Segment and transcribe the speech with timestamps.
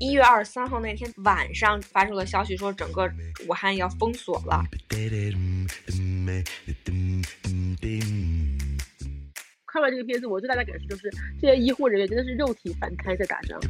[0.00, 3.06] 一月二十三号那天晚上发出了消息，说整个
[3.46, 4.64] 武汉要封锁了。
[9.66, 13.60] 看完这个片子，我最大的感受就是，这些医护人员真的是肉体凡胎在打仗。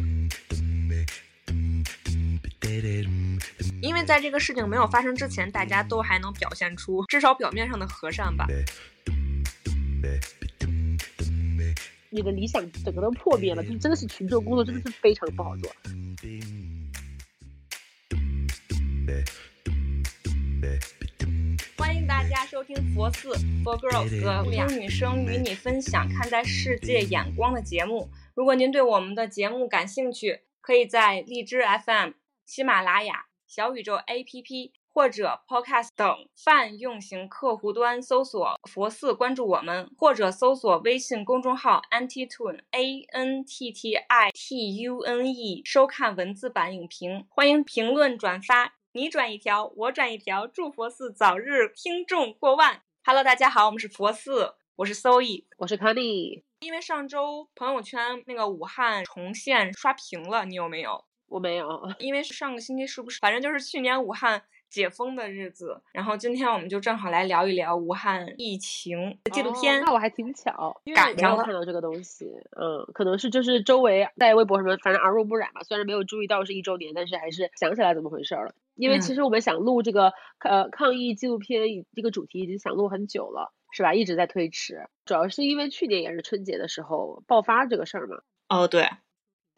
[3.83, 8.47] 因为在这个事情没有发生之前，大家都还能表现出至少表面上的和善吧。
[12.09, 15.69] 你的理想整个都破灭了，就真的是群众工作真的是非常不好做。
[22.95, 23.29] 佛寺
[23.65, 28.09] For Girls，普通女生与你分享看待世界眼光的节目。
[28.35, 32.11] 如果您对我们的节目感兴趣，可以在荔枝 FM、
[32.47, 34.73] 喜马拉雅、小宇宙 APP。
[34.93, 47.25] 或者 Podcast 等泛用型客户端搜索“佛寺”，关注我们，或者搜索微信公众号 “antitune a n t t i t u n e” 收看文字版影评。
[47.29, 52.83] 欢迎评论转发，你转一条，我转一条，祝佛寺早日听众过万。
[53.05, 56.43] Hello，大家好，我们是佛寺，我是 Soe，我是 Connie。
[56.59, 61.05] 因为上周朋友圈那个武汉重现刷屏了，你有没有？
[61.29, 63.21] 我没有，因为上个星期是不是？
[63.21, 64.43] 反正就是去年武汉。
[64.71, 69.83] 解封的日子，然后今天我们就正好来聊一聊武汉疫情纪录片。
[69.83, 72.27] 那我还挺巧，赶上了看到这个东西。
[72.57, 75.61] 嗯，可能是就是周围在微博什么，反正耳濡目染吧。
[75.65, 78.55] 虽然没有注意到是一周年，但是还是想起来怎么回事了。
[78.81, 81.63] 因为其实我们想录这个呃抗疫纪录片
[81.95, 83.95] 这个主题已经想录很久了，是吧？
[83.95, 88.23] 一直在推迟，主要是因为去年也是春节的时候爆发这个事儿嘛。
[88.49, 88.89] 哦，对，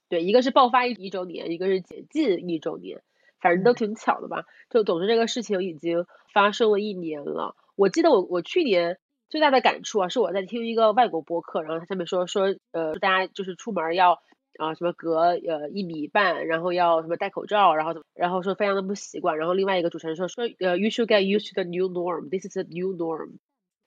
[0.08, 3.02] 对，一个是爆发一一周年，一个是解禁一周年。
[3.40, 7.56] 反正都挺巧的吧，就总之这个事情已经发生了一年了。
[7.74, 14.22] 我记得我我去年最大的感触啊，是我在听一个外国播客，然后他上面说说呃大家就是出门要
[14.58, 19.38] 啊什么隔呃一米半，然后要什么戴口罩，然后怎么然后说非常的不习惯。
[19.38, 23.38] 然后另外一个主持人说说呃 you should get used to the new norm，this is the new norm，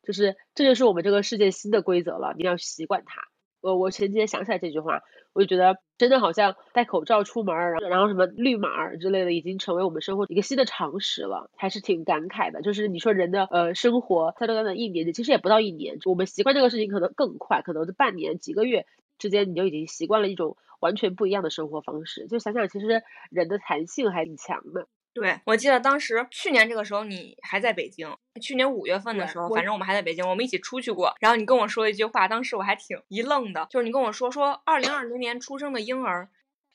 [0.04, 3.24] 就是这就是我们这个世界新的规则了，你要习惯它。
[3.62, 5.02] 我我前几天想起来这句话，
[5.34, 12.62] 我就觉得真的好像戴口罩出门，然后然后什么绿码之类的，已经成为我们生活一个新的常识了，还是挺感慨的。
[12.62, 18.86] 就是你说人的呃生活在短短的一年，其实也不到一年，我们习惯这个事情可能更快，可能是半年几个月
[19.18, 22.28] 之间，你就已经习惯了一种完全不一样的生活方式。
[22.28, 24.88] 就想想，其实人的弹性还挺强的。
[25.14, 31.16] 对，我记得当时去年这个时候你还在北京，去年五月份的时候，反正我们还在北京，我们一起出去过。
[31.22, 36.30] 然后你跟我说一句话，当时我还挺一愣的，就是你跟我说说，二零二零年出生的婴儿，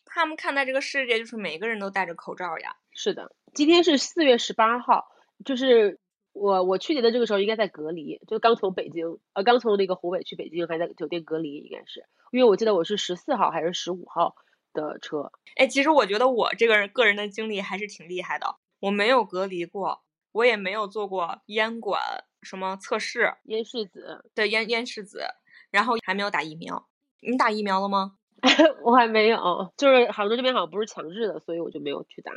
[0.07, 2.77] 他们看待这个世界就是每个人都戴着口罩呀。
[2.93, 5.09] 是的，今天是四月十八号，
[5.45, 6.01] 就是
[6.33, 14.35] 我我去年的这个时候应该在隔离，就刚从北京呃刚从那个湖北去北京，还在酒店隔离，应该是，因为我记得我是十四号还是十五号。
[14.73, 18.55] 的车，哎，其实我觉得我这个人个人的经历还是挺厉害的。
[18.79, 22.01] 我没有隔离过，我也没有做过烟管
[22.41, 25.25] 什么测试，咽拭子，对，咽咽拭子，
[25.73, 26.87] 然后还没有打疫苗。
[27.21, 28.13] 你打疫苗了吗？
[28.85, 32.31] 我还没有，就是杭州这边好像不是强制的，所以我就没有去打。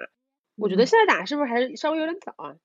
[0.56, 2.56] 我觉得现在打是不是还是稍微有点早啊？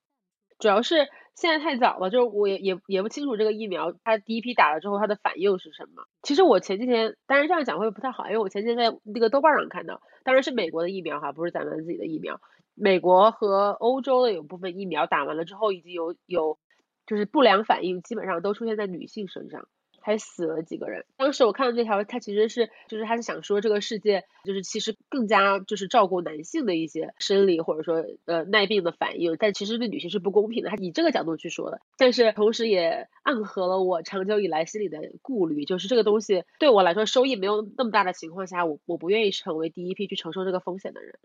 [0.59, 6.03] 主要是现在太早了，就是我也也也不清楚这个疫苗它第一批打了之后它的反应是什么。
[6.21, 12.41] 其实我前几天，当然这样讲会不太好，因为我前几天在那个豆瓣上看到，当然是美国的疫苗哈，不是咱们自己的疫苗。
[12.75, 16.59] 美国和欧洲的有部分疫苗打完了之后，已经有有
[17.07, 19.67] 就是不良反应，基本上都出现在女性身上。
[20.09, 21.05] 还死了几个人。
[21.17, 30.71] 当时我看到这条，他其实是就是他是想说这个世界就是其实更加就是照顾男性的一些生理或者说呃耐病的反应，但其实对女性是不公平的。
[30.71, 41.19] 他以这个角度去说的，但是同时也暗合了我长久以来心里的顾虑，就是这个东西对我来说收益没有那么大的情况下，我我不愿意成为第一批去承受这个风险的人。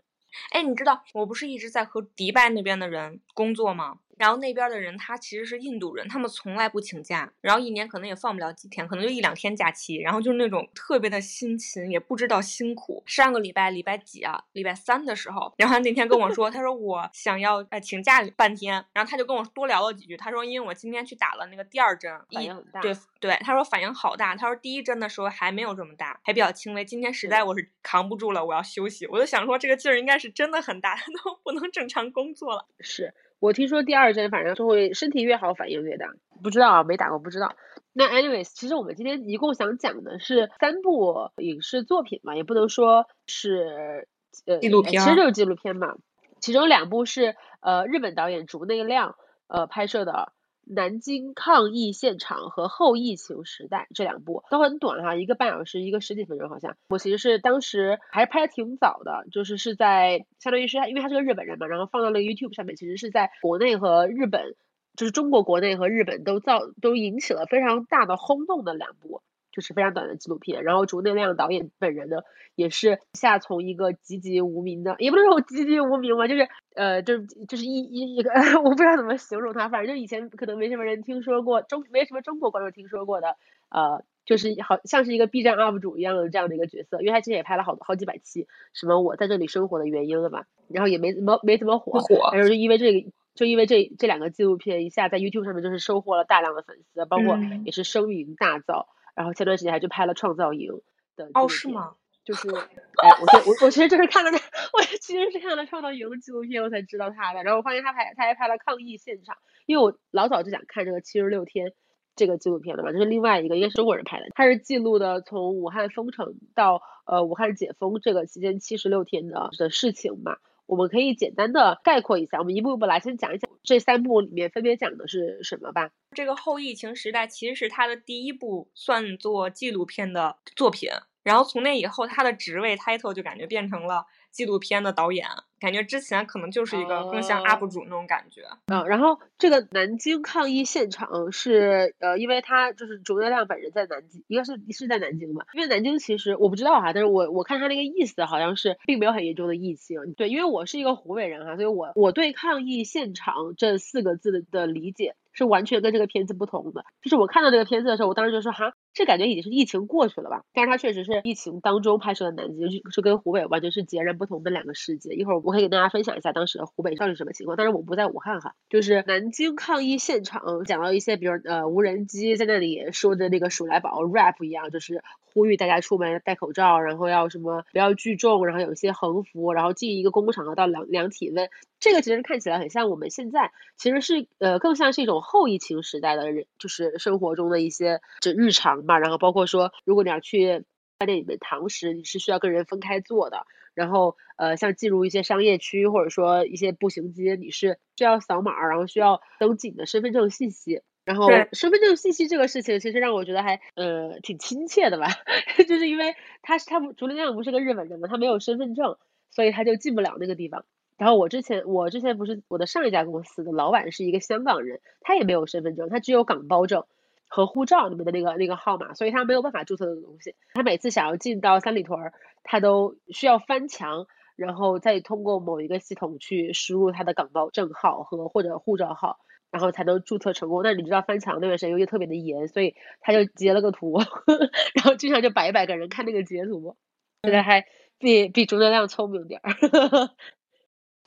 [0.51, 3.99] 哎，你知道我不是一直在和迪拜那边的人工作吗？
[4.17, 13.03] 然后那边的人他其实是印度人，他们从来不请假，然后一年可能也放不了几天，可能就一两天假期，然后就是那种特别的辛勤，也不知道辛苦。
[13.05, 14.43] 上个礼拜礼拜几啊？
[14.53, 22.79] 礼拜三的时候，然后他那天跟我说，他说我想要呃请假半天，然后他就跟我多聊了几句，他说因为我今天去打了那个第二针，反应很大。
[22.81, 29.05] 对对，他说反应好大，他说第一针的时候还没有这么大，还比较轻微，今天实在我是扛不住了，我要休息。
[29.07, 32.65] 我就想说这个劲儿应该是真的很大， 他都不能正常工作了。
[32.79, 33.13] 是。
[33.39, 37.55] 我听说第二针反正就会身体越好反应越大，不知道啊，没打过不知道。
[37.93, 44.07] 那 anyways，其实我们今天一共想讲的是三部影视作品嘛，也不能说是
[44.45, 45.95] 呃纪录片，其实就是纪录片嘛。
[46.41, 49.15] 其中两部是呃日本导演竹内亮
[49.47, 50.33] 呃拍摄的，
[50.67, 56.75] 南京抗疫现场》和《后疫情时代》这两部都很短哈，一个半小时，一个十几分钟好像。
[56.89, 64.55] 我其实是当时还是拍的挺早的，就是是在相当于是因为他是个日本人嘛，然后放到了 YouTube 上面，其实是在国内和日本，
[64.95, 69.21] 就是中国国内和日本都造都引起了非常大的轰动的两部。
[69.55, 72.17] 就是非常短的纪录片，然后竹内亮导演本人呢，
[72.55, 78.31] 也是下从一个籍籍无名的，也不能说籍籍无名吧，就是呃，就是就是一一一个，
[78.65, 83.37] 我不知道怎么形容他，反正就以前可能没什么人听说过，中没什么中国观众听说过的，
[83.69, 93.09] 呃，就是好像是一个 B 站 UP 主一样的这样的一个角色，因为他之前也拍了好好几百期，什么我在这里生活的原因了吧，然后也没怎么没怎么火，火，然后就因为这个。
[93.35, 98.85] 就因为这这两个纪录片一下在 YouTube 上面就是收获了大量的粉丝，包括也是声名大噪。
[99.15, 100.71] 然后前段时间还去拍了《创造营》
[101.15, 101.95] 的哦，是吗？
[102.23, 104.37] 就是，哎，我我我其实就是看了那，
[104.73, 107.43] 我其实是看了《创造营》的纪录片，我才知道他的。
[107.43, 111.73] 然后我发现他拍，他还拍了抗疫现场，因为我老早就想看这个七十六天
[112.15, 120.37] 这个纪录片了嘛，这是另外一个，应该是中国人拍的，他是记录的从武汉封城到呃武汉解封这个期间七十六天的的事情嘛。
[120.65, 125.91] 我们可以简单的概括一下，我们一步一步来，先讲一讲这三部里面分别讲的是什么吧。
[126.11, 130.89] 这个后疫情时代其实是他的第一部算作纪录片的作品，
[131.23, 134.05] 然后从那以后，他的职位 title 就感觉变成了。
[134.35, 135.25] 纪录片的导演，
[135.61, 138.41] 感觉之前可能就是一个更像 UP 主那种感觉。
[138.67, 145.45] 嗯，然后这个南京抗疫现场是呃，因为他就是钟岳亮本人在南京，应该是是在南京吧？
[145.53, 150.13] 因为南京其实我不知道哈，但是我我看他那个意思好像是并没有很严重的疫情。
[150.17, 155.15] 对，因为我是一个湖北人哈，所以我我对抗疫现场这四个字的的理解。
[155.37, 156.85] 是完全跟这个片子不同的。
[157.01, 160.43] 就是我看到这个片子的时候，我当时就说哈，这感觉已经是疫情过去了吧？
[160.53, 165.13] 但是它确实是疫情当中拍摄的南京，是跟湖北完全是截然不同的两个世界。
[165.13, 167.57] 一会儿我可以跟大家分享一下当时的湖北到底什么情况。
[167.57, 175.03] 但是我不在武汉哈，就是南京抗疫现场，讲到一些比如呃无人机在那里说的那个鼠来宝 rap 一样，就是
[175.33, 181.49] 呼吁大家出门戴口罩，然后要什么不要聚众，然后有一些横幅，然后进一个公共场合到量量体温。
[181.77, 188.99] 这个其实看起来很像我们现在，其实是呃更像是一种后疫情时代的人，就是生活中的一些就日常吧。
[188.99, 190.63] 然后包括说，如果你要去
[190.97, 193.45] 饭店里面堂食，你是需要跟人分开坐的。
[193.73, 200.81] 然后呃，像进入一些商业区或者说一些步行街，你是需要扫码，然后需要登记你的身份证信息。
[201.03, 205.07] 然后身份证信息这个事情，其实让我觉得还呃挺亲切的吧，
[205.67, 208.97] 就是因为他是他不朱丽亮不是个日本人嘛，他没有身份证，
[209.29, 210.65] 所以他就进不了那个地方。
[210.97, 216.85] 然后我之前我之前不是我的上一家公司的老板是一个香港人，他也没有身份证，他只有港包证
[217.27, 220.35] 和护照里面的那个那个号码，所以他没有办法注册这个东西。
[220.53, 222.11] 他每次想要进到三里屯，
[222.43, 229.19] 他都需要翻墙，然后再通过某一个系统去输入他的港包证号和或者护照号，
[229.51, 230.61] 然后才能注册成功。
[230.63, 233.97] 那你知道翻墙那段时间又特别的严，所以他就截了个图，
[234.75, 236.75] 然后经常就摆一摆给人看那个截图，
[237.23, 237.65] 觉得还
[237.97, 239.51] 比比朱德亮聪明点儿。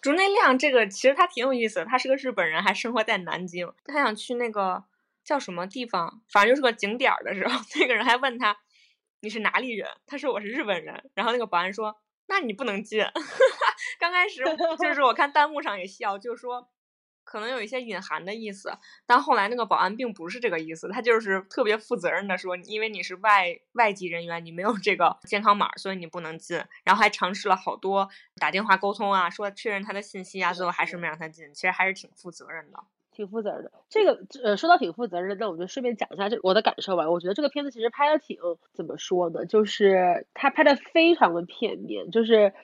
[0.01, 3.73] 竹内亮这个其实他挺有意思的，他是个日本人，还生活在南京。
[3.85, 4.85] 他想去那个
[5.29, 8.57] 叫什么地方，反正就是个景点的时候， 那个人还问他
[9.21, 9.87] 你是哪里人？
[10.07, 11.11] 他说我是日本人。
[11.15, 11.95] 然后那个保安说
[12.29, 13.05] 那你不能进。
[14.01, 14.43] 刚开始
[14.81, 16.71] 就是我看弹幕上也笑，就说。
[17.31, 18.73] 可能有一些隐含的意思，
[19.05, 26.57] 但后来那个保安并不是这个意思，他就是特别负责任的说，因为你是外外籍人员，你没有这个健康码，所以你不能进。
[26.85, 28.09] 然后还尝试了好多
[28.41, 31.53] 打电话沟通啊，说确认他的信息啊，最后还是没让他进。
[31.53, 32.83] 其实还是挺负责任的，
[33.19, 33.73] 挺负责任的。
[33.91, 37.11] 这个呃，说到挺负责任，那我就顺便讲一下这我的感受吧。
[37.11, 38.39] 我觉得这个片子其实拍的挺
[38.73, 42.55] 怎么说呢，就是他拍的非常的片面，就是。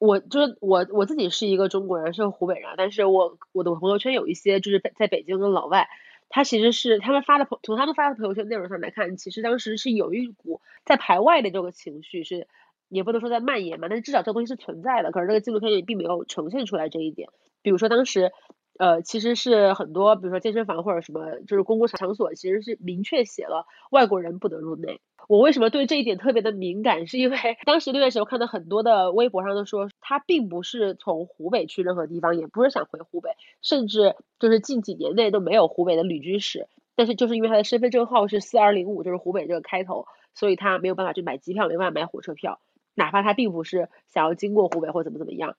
[0.00, 5.88] 我就是我我自己是一个中国人，是湖北人，但是我我的朋友圈有一些就是在在北京的老外，
[6.28, 12.46] 他其实是他们发的朋从他们发的朋友圈内容上来看，其实当时是有一股在排外的这个情绪，是
[12.88, 15.10] 也不能说在蔓延嘛，但是至少这个东西是存在的。
[15.10, 17.28] 可是这个纪录片里并没有呈现出来这一点，
[17.62, 18.30] 比如说当时。
[18.78, 25.00] 呃，其实是很多，比如说健身房或者什么，就是公共场所，其实是明确写了外国人不得入内。
[25.28, 27.06] 我为什么对这一点特别的敏感？
[27.08, 33.30] 是因为 当时那段时候看到很多的微博上都说，他并不是从湖北去任何地方，也不是想回湖北，
[33.62, 36.68] 甚至就是近几年内都没有湖北的旅居史。
[36.94, 42.60] 但是就是因为他的身份证号是四二零五，就是湖北这个开头，所以他没有办法去买机票，没办法买火车票，
[42.94, 45.56] 哪怕他并不是想要经过湖北或怎么怎么样。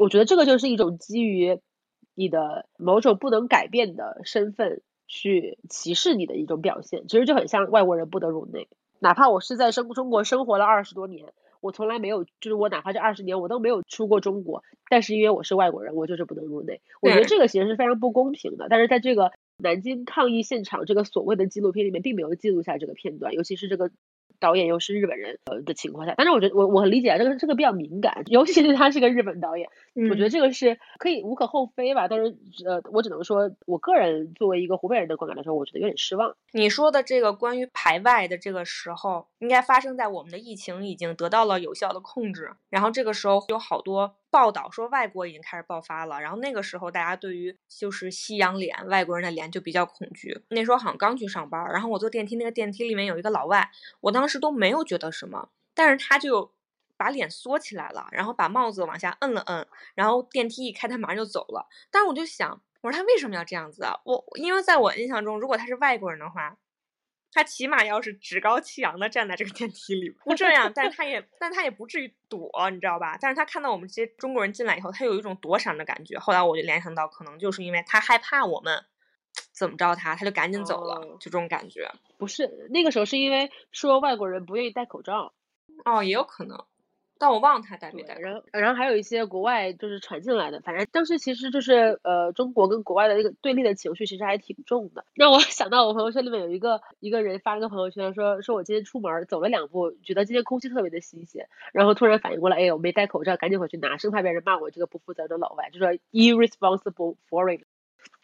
[0.00, 1.60] 我觉得这个就是一种基于。
[2.16, 8.68] 你的某种不能改变的身份去歧视你的一种表现，其实就很像外国人不得入内。
[8.98, 16.80] 哪怕我是在生中国生活了二十多年，我从来没有，就是我哪怕这二十年我都没有出过中国，但是因为我是外国人，我就是不能入内。
[17.00, 18.66] 我觉得这个其实是非常不公平的。
[18.68, 23.90] 但是在这个南京抗议现场这个所谓的纪录片里面并没有记录下这个片段，尤其是这个。
[24.40, 29.68] 导演又是日本人呃的情况下，但是我觉得我我很理解啊，这个这个比较敏感，尤其是他是个日本导演，
[30.10, 32.08] 我觉得这个是可以无可厚非吧。
[32.08, 36.36] 但是呃，我只能说，我个人作为一个湖北人的观感来说，我觉得有点失望。
[36.52, 50.44] 你说的这个关于排外的这个时候，应该发生在我们的疫情已经得到了有效的控制，然后这个时候有好多报道说外国已经开始爆发了，然后那个时候大家对于就是西洋脸、外国人的脸就比较恐惧。
[50.48, 56.52] 那时候好像刚去上班，然后我坐电梯，那个电梯里面有一个老外，我当时都没有觉得什么，但是他就
[56.96, 61.66] 把脸缩起来了，然后把帽子往下摁了摁，然后电梯一开，他马上就走了。
[61.90, 63.94] 但是我就想，我说他为什么要这样子啊？
[64.04, 66.56] 我因为在我印象中，如果他是外国人的话。
[67.36, 73.18] 他起码要是趾高气扬的站在这个电梯里，不这样，但是 他也，但他也不至于躲，你知道吧？
[73.20, 76.18] 但是他看到我们这些中国人进来以后，他有一种躲闪的感觉。
[76.18, 78.82] 后来我就联想到，可能就是因为他害怕我们
[79.52, 81.90] 怎么着他，他就赶紧走了，就这种感觉。
[82.16, 85.34] 不是那个时候是因为说外国人不愿意戴口罩，
[85.84, 86.64] 哦，也有可能。
[87.18, 88.14] 但我忘了他带没带。
[88.18, 95.04] 然后，然后还有一些国外就是传进来的，反正当时其实就是呃，中国跟国外的那个对立的情绪其实还挺重的。
[95.14, 107.62] 让我 想到我朋友圈里面有一个一个人发了个朋友圈，说说我今天出门走了两步，觉得今天空气特别的新鲜，然后突然反应过来，哎，我没戴口罩，赶紧回去拿，生怕别人骂我这个不负责的老外，就说 irresponsible foreign。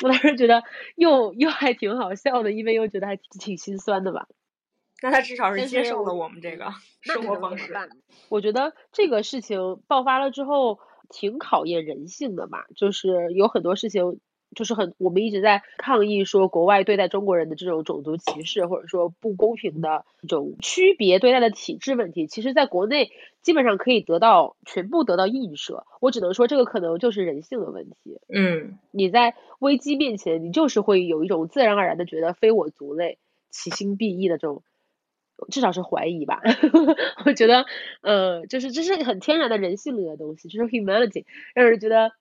[0.02, 0.62] 我当时觉得
[0.94, 4.28] 又又还挺好笑的，因为又觉得还挺心酸的吧。
[5.02, 7.74] 那他至少是接受了我们这个生活方式。
[8.28, 10.78] 我觉得这个事情爆发了之后，
[11.10, 12.66] 挺考验人性的吧。
[12.76, 14.20] 就是有很多事情，
[14.54, 22.26] 就是很我们一直在抗议说国外对待中国人的这种种族歧视，或者说不公平的一种区别对待的体制问题。
[22.26, 23.10] 其实，在国内
[23.42, 25.84] 基本上可以得到全部得到映射。
[26.00, 28.20] 我只能说，这个可能就是人性的问题。
[28.32, 33.18] 嗯，你在危机面前，你就是会有一种自然而然的觉得非我族类，
[33.50, 34.62] 其心必异的这种。
[35.50, 36.40] 至少是怀疑吧，
[37.26, 37.64] 我觉得，
[38.02, 42.12] 呃，就是这是很天然的人性里的东西，就是 humanity，让人觉得，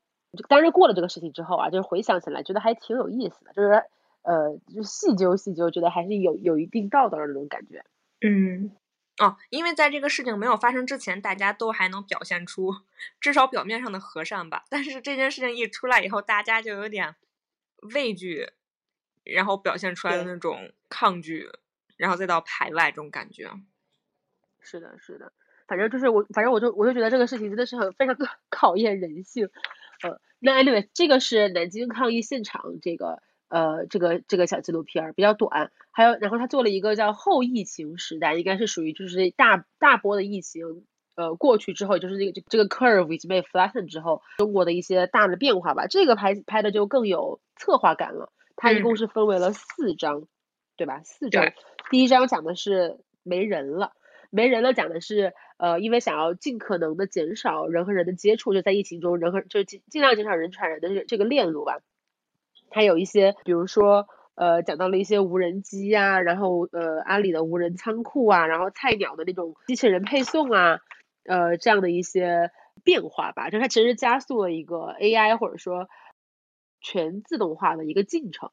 [0.47, 3.83] 当然过了这个事情之后啊，就是回想起来，觉得还挺有意思的，就是，
[4.23, 7.83] 呃，就细究细究，觉得还是有有一定道德的那种感觉。
[8.21, 8.71] 嗯，
[9.19, 12.73] 哦，因为在这个事情没有发生之前，大家都还能表现出
[13.19, 17.15] 至少表面上的和善吧，但是这件事情一出来以后，大家就有点
[17.93, 18.49] 畏惧，
[19.23, 21.49] 然后表现出来的那种抗拒。
[22.01, 23.51] 然后再到排外这种感觉，
[24.59, 25.31] 是的，是的，
[25.67, 28.17] 反正就是我，反正我就我就觉得这个事情真的是很非常
[28.49, 29.51] 考验人性，
[30.01, 50.27] 呃，那 anyway 这个是南京抗疫现场这个呃这个这个小纪录片比较短，还有然后他做了一个叫后疫情时代，应该是属于就是大大波的疫情呃过去之后，就是这个这个 curve 已经被 flatten 之后，中国的一些大的变化吧，这个拍拍的就更有策划感了，它一共是分为了四章。
[50.75, 51.01] 对吧？
[51.03, 51.53] 四章，
[51.89, 53.93] 第一章讲的是没人了，
[54.29, 61.79] 没人了讲的是，呃，因为想要尽可能的减少人和人的接触，就在疫情中人和就尽尽量减少人传人的这这个链路吧。
[62.69, 70.79] 它有一些，比如说，呃，讲到了一些无人机呀，然后呃，阿里的无人仓库啊，然后菜鸟的那种机器人配送啊，
[71.25, 72.49] 呃，这样的一些
[72.83, 75.89] 变化吧，就它其实加速了一个 AI 或者说
[76.79, 78.49] 全自动化的一个进程。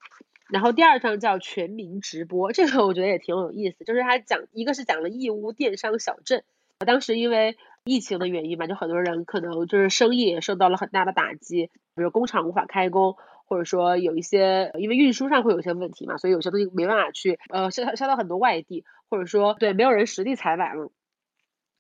[0.49, 6.43] 然后第二章叫全民直播，这个我觉得也挺有意思，就是他讲一个是讲了义乌电商小镇，
[6.79, 20.91] 当时因为疫情的原因嘛，就很多人可能就是生意也受到了很大的打击，比如工厂无法开工，或者说有一些因为运输上会有一些问题嘛，所以有些东西没办法去呃销销到很多外地，或者说对没有人实地采买了，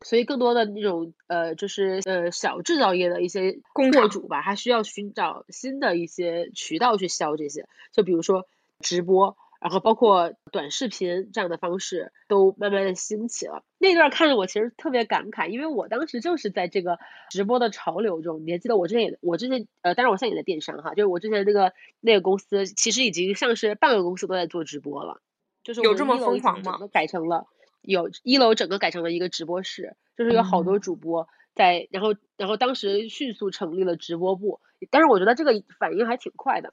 [0.03, 8.47] 所以更多的那种呃就是呃小制造业的一些货主吧，他需要寻找新的一些渠道去销这些，就比如说。
[8.80, 13.64] 直播，然后包括短视频这样的方式都慢慢的兴起了。
[13.78, 16.99] 那段看着我其实特别感慨，因为我当时就是在这个
[17.30, 18.44] 直播的潮流中。
[18.47, 25.20] 你还记得我之前也，我之前呃，当然我现在也在电商哈，就是我之前那个那个公司其实已经像是半个公司都在做直播了，
[25.64, 26.78] 就是有这么疯狂吗？
[26.92, 27.47] 改成了
[27.82, 36.73] 有一楼整个改成了一个直播室，就是有好多主播在，然后然后当时迅速成立了直播部，但是我觉得这个反应还挺快的。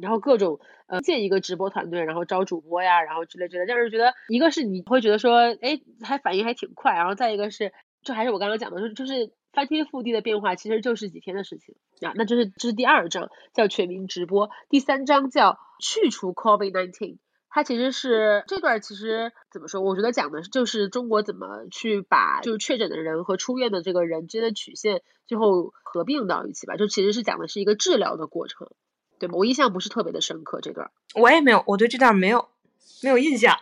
[0.00, 11.74] 然后各种呃建一个直播团队，然后招主播呀，然后之类之类，让人觉得一个是你会觉得说，哎，还反应还挺快，然后再一个是，就还是我刚刚讲的，就就是翻天覆地的变化，其实就是几天的事情
[12.08, 12.12] 啊。
[12.16, 19.80] 那这是这是第二章叫全民直播，第三章叫去除 COVID nineteen，它其实是这段其实怎么说？
[19.80, 28.68] 我觉得讲的就是中国怎么去把就是确诊的人和出院的这个人之间的曲线最后合并到一起吧，就其实是讲的是一个治疗的过程。
[29.20, 29.36] 对吧？
[29.36, 32.48] 我印象不是特别的深刻这段，我也没有，我对这段没有
[33.04, 33.56] 没有印象。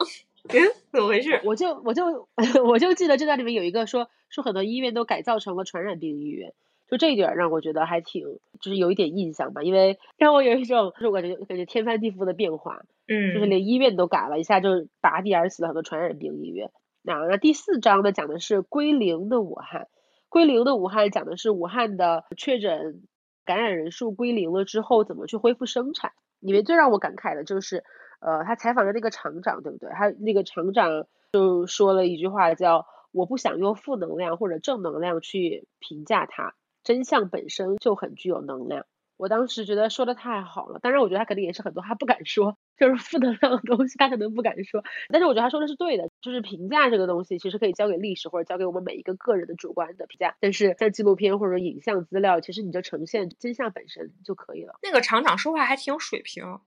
[0.51, 0.57] 嗯，
[0.93, 1.43] 怎么回事？
[1.45, 2.27] 我就我就
[2.65, 6.55] 我就记得这段里面有一个说说很多医院都改造成了传染病医院，
[6.89, 8.23] 就这一点让我觉得还挺
[8.61, 16.71] 就是有一点印象吧，因为让我有一种就是我感觉感觉天翻地覆的变化，嗯，就是连医院都改了一下，就拔地而起了很多传染病医院。
[17.03, 19.89] 那那第四章呢，讲的是归零的武汉，
[20.29, 23.03] 归零的武汉讲的是武汉的确诊
[23.49, 26.13] 感染人数归零了之后怎么去恢复生产。
[26.39, 27.83] 里面最让我感慨的就是。
[28.21, 29.89] 呃，他采访的那个厂长，对不对？
[29.91, 38.87] 他那个厂长就说了一句话，叫“我不想用负能量或者正能量去评价他，真相本身就很具有能量。”
[39.17, 44.83] 我当时觉得说的太好了，当然我觉得他肯定也是很多他不敢说，就是负能量的东西他可能不敢说。
[45.11, 50.37] 但是我觉得他说的是对的，就是评价这个东西其实可以交给历史或者交给我们每一个个人的主观的评价。
[50.41, 54.79] 但是像纪录片或者影像资料，其实你就呈现真相本身就可以了。
[54.83, 56.59] 那个厂长说话还挺有水平。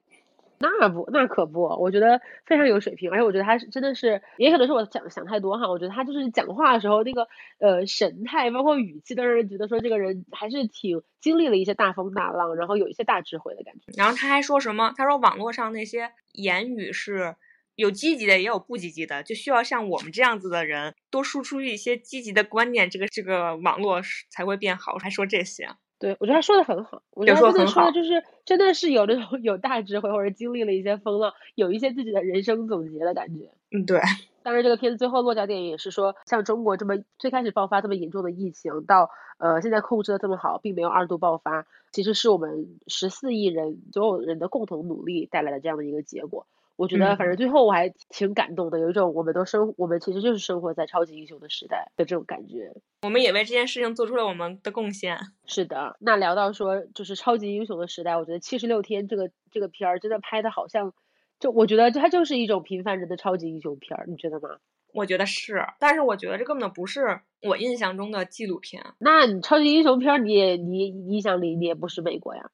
[0.63, 5.67] 那不，那可不，我觉得非常有水平，而且我觉得他是真的是，也可能是我想想太多哈。
[5.67, 7.27] 我觉得他就是讲话的时候那个
[7.58, 13.91] 呃神态，包括语气，都让人觉得说这个人还是挺经历了一些大风大浪，然后有一些大智慧的感觉。
[13.98, 14.93] 然后他还说什么？
[14.96, 17.36] 他说网络上那些言语是
[17.75, 24.95] 有积极的，也有不积极的，就需要像我们这样子的人多输出一些积极的观念，这个这个网络才会变好。
[24.95, 25.67] 还说这些。
[25.97, 33.51] 对，我觉得他说的很好，我觉得他真的说的就是真的是有那种有大智慧，或者经历了一些风浪，有一些自己的人生总结的感觉。
[33.71, 34.01] 嗯，对。
[34.43, 46.47] 当然，这个片子最后落脚点也是说，像中国这么最开始爆发这么严重的疫情，到呃现在控制的这么好，并没有二度爆发，其实是我们十四亿人所有人的共同努力带来的这样的一个结果。
[46.81, 52.73] 我觉得，反正最后我还挺感动的，有一种我们都生，我们其实就是生活在超级英雄的时代的这种感觉。
[53.03, 55.19] 我们也为这件事情做出了我们的贡献。
[55.45, 60.91] 是的，那聊到说就是超级英雄的时代，我觉得七十六天这个这个片儿真的拍的好像，
[61.39, 64.57] 就我觉得它就是一种平凡人的超级英雄片儿，你觉得吗？
[64.93, 68.83] 我觉得是，但是我觉得这根本不是我印象中的纪录片。
[69.00, 72.49] 那你超级英雄片，你也你印象里你也不是美国呀？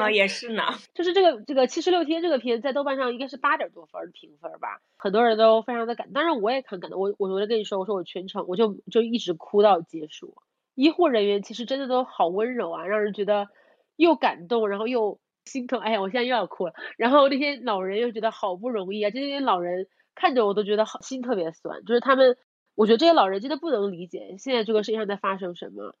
[0.00, 0.62] 啊，也是呢。
[0.94, 7.00] 就是这个这个七十六天这个片，在豆瓣上应该是八点多分的评分吧，很多人都非常的感，当然我也很感动。
[7.00, 10.34] 我我我就跟你说，我说我全程我就就一直哭到结束。
[10.74, 13.48] 医护人员其实真的都好温柔啊，让人觉得
[13.96, 15.80] 又感动，然后又心疼。
[15.80, 16.72] 哎呀，我现在又要哭了。
[16.96, 19.86] 然后那些老人又觉得好不容易啊，就那些老人。
[20.18, 22.36] 看着我都觉得好心特别酸，就是他们，
[22.74, 25.94] 我觉得这些老人真的不能理解现在这个世界上在发生什么，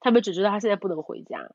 [0.00, 1.52] 他们只知道他现在不能回家。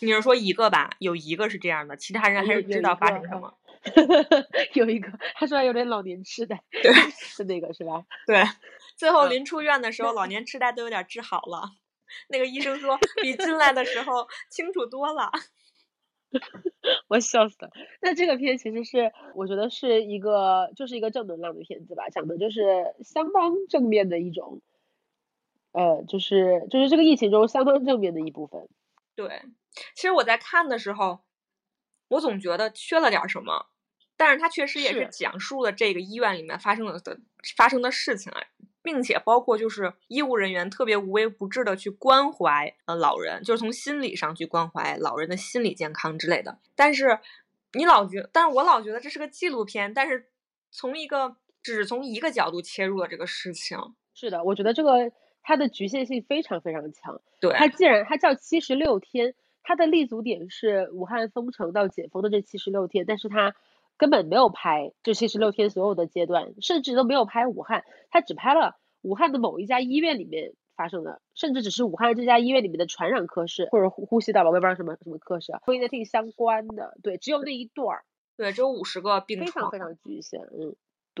[0.00, 0.90] 你是说一个吧？
[0.98, 3.54] 有一个是这样的，其他人还是知道发生什么。
[4.74, 8.04] 有一个，他说有点老年痴呆， 对，是那个是吧？
[8.26, 8.44] 对，
[8.96, 11.70] 最后临出院的时候，老年痴呆都有点治好了。
[12.28, 15.30] 那个医生说比进来的时候清楚多了。
[17.08, 17.70] 我笑死了。
[18.00, 24.60] 那这个片其实是我觉得是一个就是一个正能量的片子吧，讲的就是相当正面的一种，
[25.72, 28.68] 呃，就是就是这个疫情中相当正面的一部分。
[29.16, 29.42] 对，
[29.94, 31.20] 其实我在看的时候，
[32.08, 33.66] 我总觉得缺了点什么，
[34.16, 37.18] 但是它确实也是讲述了这个医院里面发生的的
[37.56, 38.40] 发生的事情啊。
[38.82, 46.58] 并且包括就是医务人员特别无微不至的去关怀呃老人，就是从心理上去关怀老人的心理健康之类的。
[46.74, 47.18] 但是
[47.74, 50.28] 你老觉，但是我老觉得这是个纪录片，但是
[50.70, 53.78] 从一个只是从一个角度切入了这个事情。
[54.14, 55.12] 是的，我觉得这个
[55.42, 57.20] 它的局限性非常非常强。
[57.40, 63.54] 对，它既然它叫七十六天，它的立足点是武汉封城到解封的这七十六天，但是它。
[64.00, 78.04] 根本没有拍这七十六天所有的阶段，甚至都没有拍武汉，他只拍了武汉的某一家医院里面发生的，甚至只是武汉这家医院里面的传染科室或者呼呼吸道吧，我也不知道什么什么科室，COVID-19 相关的，对，只有那一段儿，
[78.38, 80.74] 对，只有五十个病床，非常非常局限，嗯。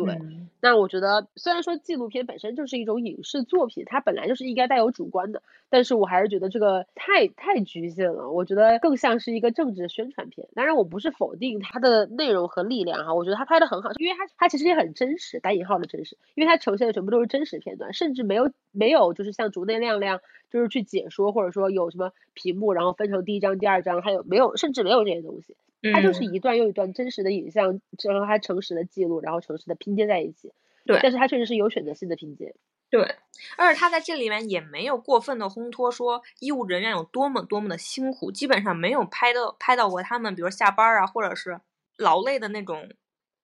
[0.04, 0.20] 对，
[0.60, 8.30] 那我觉得虽然说纪录片本身就是一种影视作品，它本来就是应该带有主观的，但是我还是觉得这个太太局限了。
[8.30, 10.46] 我觉得更像是一个政治宣传片。
[10.54, 25.56] 当然，我不是否定它的内容和力量哈，我觉得它拍的很好，因为它它其实也很真实，打引号的真实，因为它呈现的全部都是真实片段，甚至没有没有就是像竹内亮亮就是去解说或者说有什么屏幕然后分成第一章、第二章，还有没有甚至没有这些东西。
[25.94, 30.52] 它就是一段又一段真实的影像，然后它诚实的记录，然后诚实的拼接在一起。
[30.84, 32.54] 对，但是它确实是有选择性的拼接。
[32.90, 33.16] 对，
[33.56, 41.60] 而且它在这里面也没有过分的烘托说医务人员有多么多么的辛苦，基本上没有拍到拍到过他们，比如下班啊，或者是
[41.96, 42.90] 劳累的那种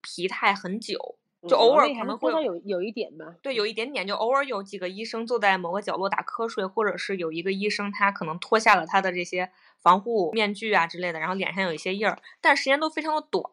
[0.03, 1.16] 疲态很久。
[1.48, 3.35] 就偶尔可能会有有一点吧。
[3.42, 13.44] 对，有一点点，就偶尔有几个医生坐在某个角落打瞌睡，或者是有一个医生他可能脱下了他的这些防护面具啊之类的，然后脸上有一些印儿，但时间都非常的短。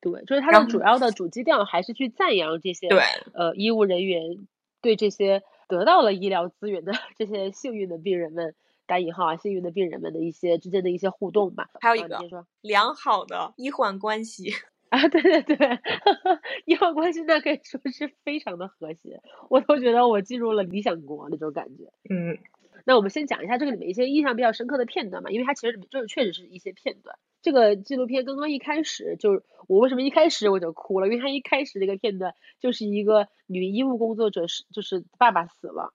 [0.00, 3.02] 对，就是他的主要的主基调还是去赞扬这些对
[3.34, 4.46] 呃医务人员
[4.80, 8.54] 对这些得到了医疗资源的这些幸运的病人们。
[8.86, 11.68] 打引号啊，幸运的病人们的一些之间的一些互动吧。
[11.80, 14.52] 还有一个良好的医患关系
[14.90, 15.56] 啊，对对对，
[16.66, 21.84] 医患关系那可以说是非常的和谐，我都觉得我进入了理想国那种感觉。
[22.10, 22.38] 嗯，
[22.84, 27.16] 那我们先讲一下这个里面一些印象比较深刻的片段吧，因为它其实就是确实是一些片段。
[27.40, 31.06] 这个纪录片刚刚一开始就，我为什么一开始我就哭了？
[31.06, 35.94] 因为它一开始这个片段就是一个女医务工作者是就是爸爸死了。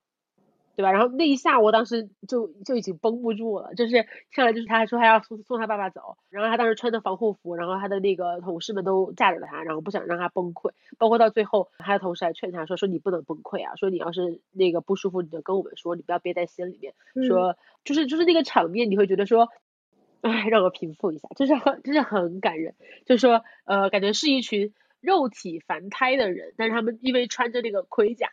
[0.76, 0.92] 对吧？
[0.92, 3.74] 然后那一下，我当时就就已经绷不住了。
[3.76, 10.72] 就是上来就是他还说他要送送他爸爸走，然后他当时穿的防护服，然后他的那个同事们都架着他，然后不想让他崩溃。
[10.98, 16.94] 包括到最后，他的同事还劝他说：“说你不能崩溃啊，说你要是那个不舒服，你就跟我们说，你不要憋在心里面。”
[17.28, 19.50] 说就是就是那个场面，你会觉得说，
[20.22, 22.76] 哎，让我平复一下，就是很就是很感人。
[23.06, 28.30] 就是说呃，感觉是一群肉体凡胎的人，但是他们因为穿着那个盔甲，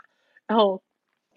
[0.47, 0.83] 然后。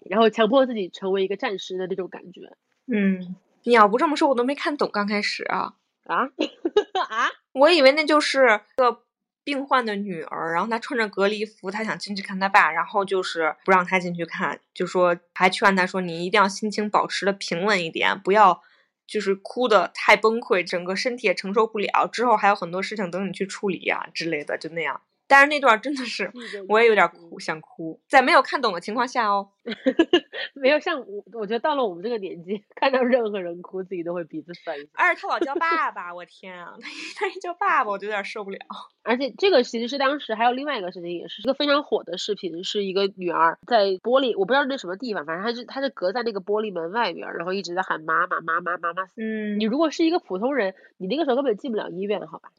[0.08, 2.40] 然后强迫自己成为一个战士的那种感觉。
[2.86, 6.30] 嗯，你要不这么说，我都没看懂刚开始啊啊
[7.08, 7.28] 啊！
[7.52, 9.02] 我以为那就是个
[9.42, 18.62] 病患的女儿，然后她穿着隔离服，她想进去看她爸，然后就是不让她进去看，就说还劝她说你一定要心情保持的平稳一点，不要
[19.06, 25.00] 就是哭的太崩溃，整个身体也承受不了，之后还有很多事情等你去处理啊之类的，就那样。
[25.28, 26.30] 但是那段真的是，
[26.68, 29.48] 我也有点哭，想哭，在没有看懂的情况下哦，
[30.54, 34.76] 没有像我，我觉得到了我们这个年纪， 看到任何人哭，自己都会鼻子酸。
[34.94, 38.58] 而且他老叫爸爸，我天啊，他他一叫爸爸，我就有点受不了。
[39.02, 49.02] 而且这个其实是当时还有另外一个事情，也是一个非常火的视频，是一个女儿在玻璃，我不知道那什么地方，反正她是她是隔在那个玻璃门外边，然后一直在喊妈妈妈妈妈妈。
[49.16, 52.50] 嗯，你如果是一个普通人，你那个时候根本进不了医院，好吧？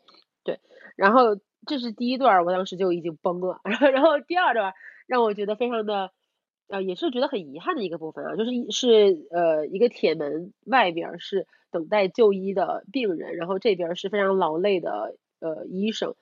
[0.43, 0.59] 对，
[0.97, 1.39] 然后。
[1.65, 3.59] 这是第一段，我当时就已经崩了。
[3.63, 4.73] 然后，然后第二段
[5.07, 6.11] 让我觉得非常的，
[6.67, 16.15] 呃，也是觉得很遗憾的一个部分啊，就是是呃一个铁门外边是等待就医的病人，然后这边是非常劳累的呃医生。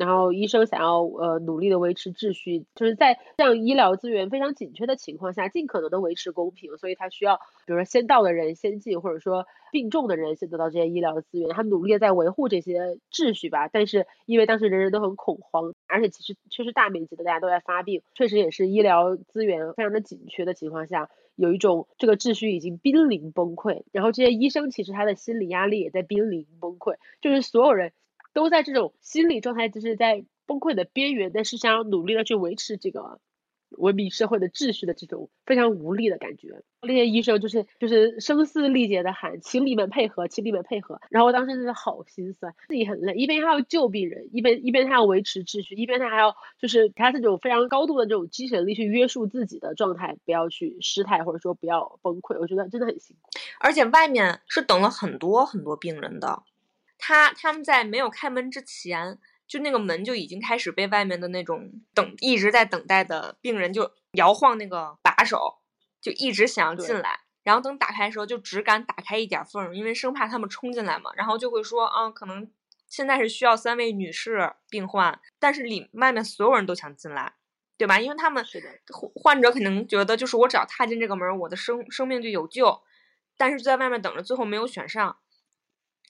[0.00, 7.36] 然后医生想要呃努力的维持秩序，就是在这样医疗资源非常紧缺的情况下，尽可能的维持公平，所以他需要
[7.66, 13.68] 比如说先到的人先进，或者说病重的人先得到这些医疗资源，他努力的在维护这些秩序吧。
[13.68, 27.92] 但是因为当时人人都很恐慌，而且其实确实大面积的大家都在发病，确实也是医疗资源非常的紧缺的情况下，有一种这个秩序已经濒临崩溃，然后这些医生其实他的心理压力也在濒临崩溃，就是所有人。
[28.32, 33.20] 都在这种心理状态，就是在崩溃的边缘，但是想要努力的去维持这个
[33.70, 36.62] 文明社会的秩序的这种非常无力的感觉。
[36.82, 41.00] 那些医生就是就是声嘶力竭的喊，请你们配合，请你们配合。
[41.08, 52.40] 然后我当时真的好心酸，自己很累，一边还要救病人，一边一边他要维持秩序，一边他还要就是他这种非常高度的这种精神力去约束自己的状态，不要去失态或者说不要崩溃。
[52.40, 56.42] 我觉得真的很辛苦，而且外面是等了很多很多病人的。
[57.00, 65.58] 他他们在没有开门之前，就那个门就已经开始被外面的那种等一直在等待的病人就摇晃那个把手，
[66.00, 67.20] 就一直想要进来。
[67.42, 71.10] 然后等打开的时候，就只敢打开一点缝，因为生怕他们冲进来嘛。
[71.16, 72.48] 然后就会说啊，可能
[72.86, 77.32] 现在是需要三位女士病患，但是里外面所有人都想进来，
[77.78, 77.98] 对吧？
[77.98, 78.44] 因为他们
[79.14, 82.82] 患者可能觉得就是我只要踏进这个门，我的生生命就有救。
[83.38, 85.16] 但是在外面等着，最后没有选上。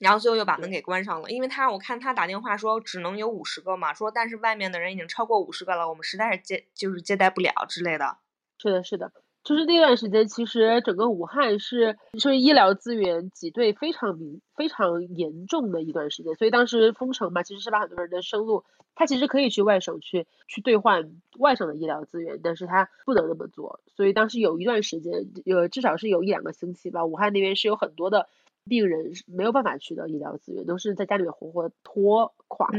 [0.01, 8.17] 然后最后又把门给关上了，因为他我看他打电话说只能有五十个嘛，说但是外面的人已经超过五十个了，我们实在是接就是接待不了之类的。
[8.57, 9.13] 是的，是的，
[9.45, 28.29] 就是那段时间，其实整个武汉是是医疗资源挤兑非常明非常严重的一段时间，所以当时封城嘛，其实是把很多人的生路，他其实可以去外省去去兑换外省的医疗资源，但是他不能那么做，所以当时有一段时间，有至少是有一两个星期吧，武汉那边是有很多的。
[28.69, 32.79] 病人是没有办法取得医疗资源，都是在家里面活活拖垮的，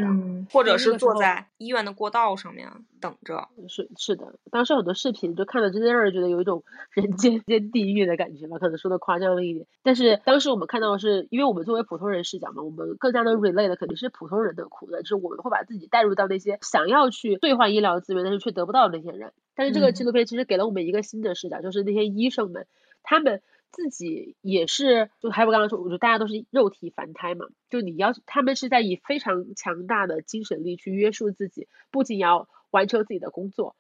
[0.52, 3.50] 或者是坐在医院的过道上面等着。
[3.68, 6.64] 是是的，当时很多视频就看了真的让人觉得有一种
[6.94, 9.66] 人间间地狱的感觉吧，可能说的夸张了一点。
[9.84, 19.34] 但是当时我们看到的是，因为我们作为普通人视角嘛，我们更加的 relate 的肯定是普通人的苦的，就是我们会把自己带入到那些想要去兑换医疗资源但是却得不到的那些人。
[19.56, 22.68] 但是这个纪录片其实给了我们一个新的视角，就是那些医生们，
[23.04, 23.42] 他们。
[23.72, 33.76] 自己也是，就还有刚刚说，我觉得大家都是肉体凡胎嘛，就你要他们是在以非常强大的精神力去约束自己，不仅要完成自己的工作，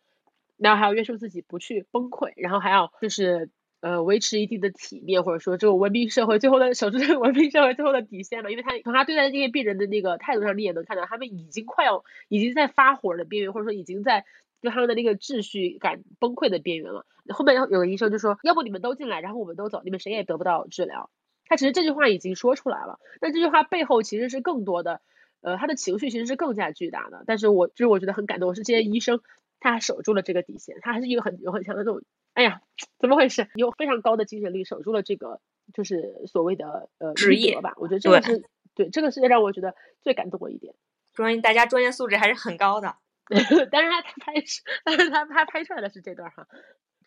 [0.57, 3.49] 然后还要约束自己不去崩溃，然后还要就是
[3.81, 8.49] 呃维持一定的体面，或者说这个文明社会最后的守住这个文明社会最后的底线嘛。
[8.49, 14.25] 因为他从他对待这些病人的那个态度上，你也能看到他们已经快要已经在发火的边缘，或者说已经在
[14.61, 17.05] 就他们的那个秩序感崩溃的边缘了。
[17.29, 21.09] 后面有个医生就说，要不你们都进来，然后我们都走，你们谁也得不到治疗。
[21.45, 25.01] 他其实这句话已经说出来了，但这句话背后其实是更多的，
[25.41, 27.23] 呃，他的情绪其实是更加巨大的。
[27.27, 29.21] 但是我就是我觉得很感动，是这些医生
[29.59, 32.01] 他守住了这个底线，他还是一个很有很强的这种，
[32.33, 32.61] 哎呀，
[32.99, 33.49] 怎么回事？
[33.55, 35.41] 有非常高的精神力守住了这个
[35.73, 37.73] 就是所谓的呃职业吧。
[37.77, 38.43] 我觉得这个是
[38.73, 40.73] 对这个是让我觉得最感动的一点。
[41.13, 42.95] 说明大家专业素质还是很高的。
[43.71, 46.47] 但是他他拍是，但是他他拍出来的是这段哈。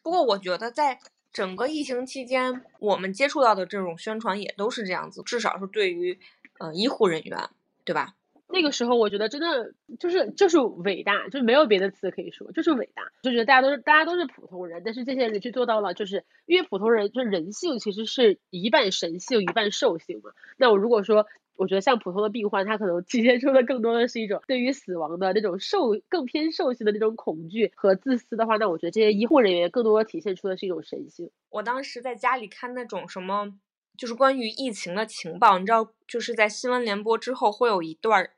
[0.02, 0.98] 不过我觉得在。
[1.34, 6.20] 整个疫情期间，我们接触到的这种宣传也都是这样子，至少是对于
[6.60, 7.36] 呃医护人员，
[7.84, 8.14] 对吧？
[8.46, 20.30] 那个时候我觉得真的就是就是伟大，就是没有别的词可以说，就是伟大，就觉得大家都是大家都是普通人，但是这些人去做到了，就是因为普通人就是人性其实是一半神性一半兽性嘛。
[20.56, 21.26] 那我如果说。
[21.56, 31.30] 我觉得像普通的病患，他可能体现出的更多的是一种对于死亡的那种兽更偏兽性的那种恐惧和自私的话，那我觉得这些医护人员更多体现出的是一种神性。
[31.50, 33.54] 我当时在家里看那种什么，
[33.96, 38.30] 就是关于疫情的情报，你知道，就是在新闻联播之后会有一段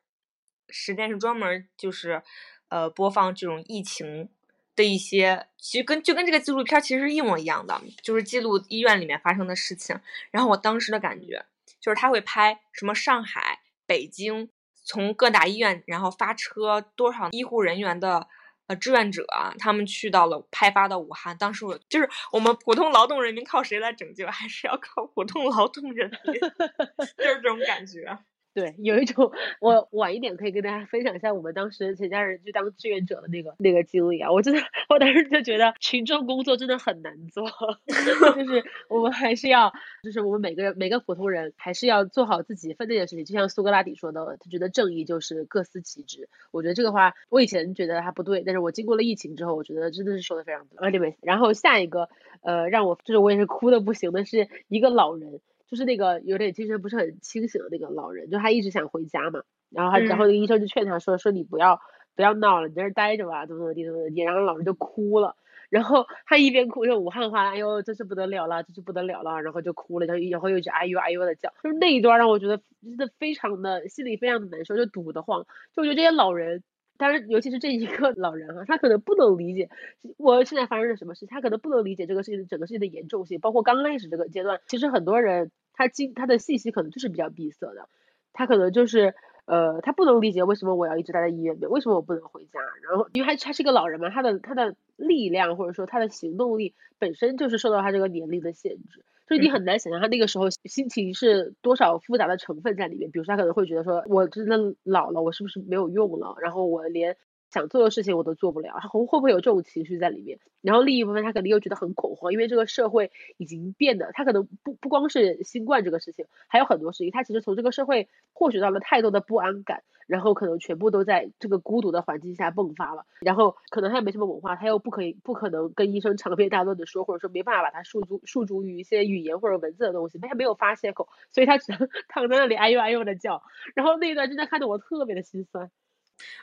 [0.69, 2.23] 时间是专门就是
[2.69, 4.29] 呃播放这种疫情
[4.75, 9.99] 的一些，其实跟就跟这个纪录片其实是一模一样的，就是记录医院里面发生的事情。
[10.31, 11.47] 然后我当时的感觉。
[11.87, 14.51] 就是他会拍什么上海、北京，
[14.85, 18.27] 从各大医院，然后发车多少医护人员的
[18.67, 19.25] 呃志愿者，
[19.61, 21.39] 他们去到了派发到武汉。
[21.39, 24.27] 当时我就是我们普通劳动人民靠谁来拯救？
[24.27, 26.41] 还是要靠普通劳动人民？
[27.17, 28.19] 就是这种感觉。
[28.57, 34.33] 对，有一种我晚一点可以跟大家分享一下我们当时全家人去当志愿者的那个那个经历啊。
[34.33, 37.45] 我真的，我当时就觉得群众工作真的很难做，
[37.87, 43.27] 就是我们还是要，就是我们每个人每个普通人还是要做好自己分内的事情。
[43.27, 46.31] 就像苏格拉底说的，他觉得正义就是各司其职。
[46.51, 50.79] 我觉得这个话我以前觉得他不对，但是我经过了疫情之后，我觉得真的是说的非常对。
[50.79, 52.09] Anyway，然后下一个
[52.41, 55.43] 呃让我就是我也是哭的不行的是一个老人。
[55.69, 61.81] 就是那个有点精神不是很清醒的那个老人，就他一直想回家嘛，然后他，然后那个医生就劝他说，说你不要
[62.15, 65.35] 不要闹了，你在这待着吧，怎么怎么地怎么怎么地，然后老人就哭了，
[65.69, 76.63] 然后他一边哭用武汉话，哎呦，真是不得了了，真是不得了了，然后就哭了，然后然后又直哎呦哎呦的叫，就是那一段让我觉得真的非常的心里非常的难受，就堵得慌，就我觉得这些老人。
[76.99, 79.69] 当然，尤其是这一个老人哈，他可能不能理解
[80.17, 87.89] 我现在发生了什么事，他可能不能理解这个事情整个事情的严重性，包括刚开始这个阶段，其实很多人他经他的信息可能就是比较闭塞的，
[88.33, 99.05] 他可能就是呃，他不能理解为什么我要一直待在医院里面，为什么我不能回家，然后因为他他是个老人嘛，他的他的力量或者说他的行动力本身就是受到他这个年龄的限制。
[99.27, 103.11] 所以你很难想象他那个时候心情是多少复杂的成分在里面。
[103.11, 106.37] 比如说他可能会觉得说，我真的老了，我是不是没有用了？
[106.41, 107.17] 然后我连
[107.51, 110.39] 想做的事情我都做不了，他会会不会有这种情绪在里面？
[110.63, 119.83] 然后另一部分他肯定又觉得很恐慌，因为这个社会已经变得，他可能不不光是新冠这个事情，还有很多事情，他其实从这个社会获取到了太多的不安感。
[120.07, 133.43] 然后可能全部都在这个孤独的环境下迸发了，然后可能他也没什么文化，他又不可以不可能跟医生长篇大论的说，或者说没办法把他诉诸诉诸于一些语言或者文字的东西，他没有发泄口，所以他只能 躺在那里哎呦哎呦的叫，
[133.75, 135.73] 然后那一段真的看得我特别的心酸。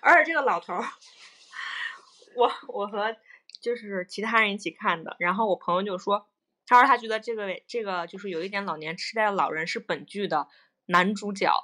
[0.01, 0.83] 而且这个老头儿，
[2.35, 3.15] 我我和
[3.61, 6.27] 就是其他人一起看的，然后我朋友就说，
[6.65, 10.47] 他说他觉得这个这个就是有一点老年痴呆的老人是本剧的
[10.85, 11.51] 男主角。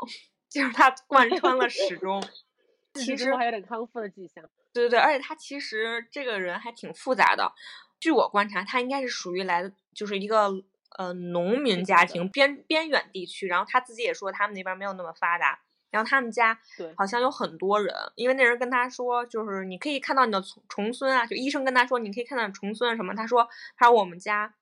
[0.50, 2.24] 就是他贯穿了始终，
[2.95, 4.43] 其实还有点康复的迹象。
[4.74, 7.54] 对对对，而且他其实这个人还挺复杂的。
[8.00, 10.50] 据我观察，他应该是属于来的就是一个
[10.98, 13.45] 呃农民家庭，边边远地区。
[13.45, 15.60] 然后他自己也说，他们那边没有那么发达。
[15.89, 16.60] 然后他们家
[16.95, 21.25] 好像有很多人，因为那人跟他说，就是你可以看到你的重重孙啊。
[21.25, 23.13] 就医生跟他说，你可以看到重孙什么。
[23.13, 24.54] 他说，他说我们家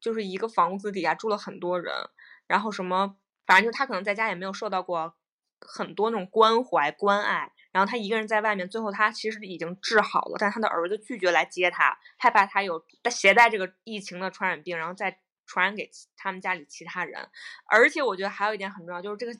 [0.00, 1.94] 就是一个房子底下住了很多人，
[2.46, 3.16] 然后什么，
[3.46, 5.14] 反正就他可能在家也没有受到过。
[5.64, 17.28] 很多那种关怀关爱，然后他一个人在外面，最后他其实已经治好了，但他的儿子拒绝来接他，害怕他有携带这个疫情的传染病，然后再传染给他们家里其他人。
[17.66, 19.32] 而且我觉得还有一点很重要，就是这个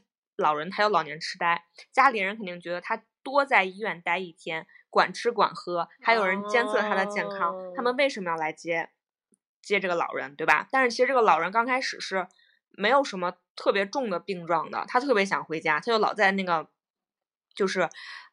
[0.42, 8.90] 老人他有老年痴呆，家里人肯定觉得他多在医院待一天，管吃管喝，还有人监测他的健康，他们为什么要来接
[9.62, 10.68] 接这个老人，对吧？
[10.70, 12.28] 但是其实这个老人刚开始是。
[12.74, 16.70] 没有什么特别重的病状的，他特别想回家，他就老在那个
[17.54, 17.86] 就是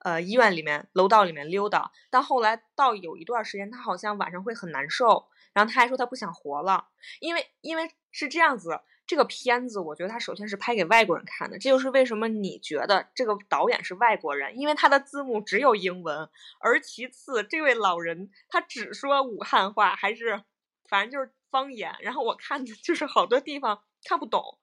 [0.06, 1.92] 呃医院里面楼道里面溜达。
[2.10, 6.88] 但后来到有一段时间，他好像晚上会很难受，然后他还说他不想活了，
[7.20, 8.80] 因为因为是这样子。
[9.10, 20.44] 这个片子，我觉得它首先是拍给外国人看的，这就是为什么你觉得这个导演是外国人，因为他的字幕只有英文，而其次，这位老人他只说武汉话，还是
[20.88, 24.60] 反正就是方言，然后我看的就是好多地方看不懂，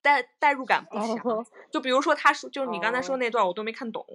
[0.00, 1.44] 代代入感不强。
[1.72, 4.06] 就比如说他说，就是你刚才说那段，我都没看懂，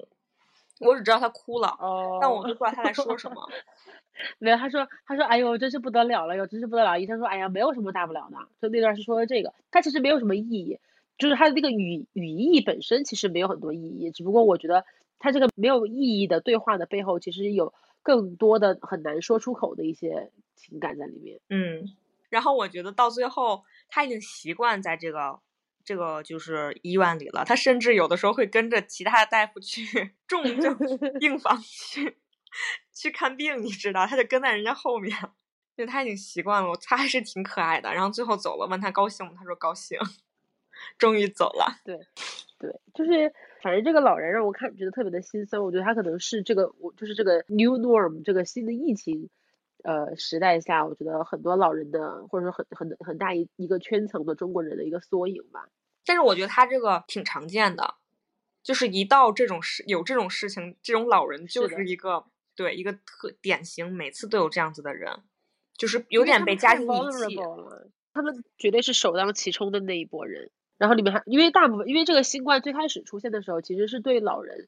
[0.82, 1.78] 我只知道他哭了，
[2.20, 3.50] 但我都不知道他在说什么。
[4.38, 7.00] 没有，他说，他说，哎呦，真是不得了了哟，真是不得了。
[7.00, 8.38] 医生说，哎呀，没有什么大不了的。
[8.62, 10.80] 就那段是说的这个，他其实没有什么意义，
[11.17, 14.86] 就是他的那个语语义本身其实没有很多意义，只不过我觉得
[15.17, 21.39] 他这个没有意义的对话的背后，其实有更多的很难说出口的一些情感在里面。
[21.50, 21.89] 嗯，
[22.30, 25.39] 然后我觉得到最后他已经习惯在这个
[25.84, 30.78] 这个就是医院里了，他甚至有的时候会跟着其他大夫去 重 症
[31.20, 32.17] 病房去。
[32.94, 35.17] 去看病，你知道，他就跟在人家后面，
[35.78, 36.70] 就他已经习惯了。
[36.84, 37.94] 他还是挺可爱的。
[37.94, 39.32] 然后最后走了，问他高兴吗？
[39.38, 39.98] 他说高兴，
[41.00, 41.80] 终于走了。
[41.86, 41.98] 对，
[42.60, 45.63] 对，就是反正这个老人让我看觉得特别的心酸。
[45.63, 49.30] 我觉得他可能是这个，我就是这个 new norm 这个新的疫情
[49.84, 55.67] 呃时代下，我觉得很多老人的，或者说很很很大一一个圈层的中国人的一个缩影吧。
[56.06, 57.96] 但是我觉得他这个挺常见的，
[58.63, 62.26] 就是一到这种事有这种事情，这种老人就是一个。
[62.54, 65.10] 对，一个特典型，每次都有这样子的人，
[65.78, 66.89] 就是有点被家庭遗
[67.30, 67.39] 弃。
[68.13, 70.52] 他们绝对是首当其冲的那一波人。
[70.78, 74.67] 然后里面还因为大部分，因为这个新冠最开始出现的时候，其实是对老人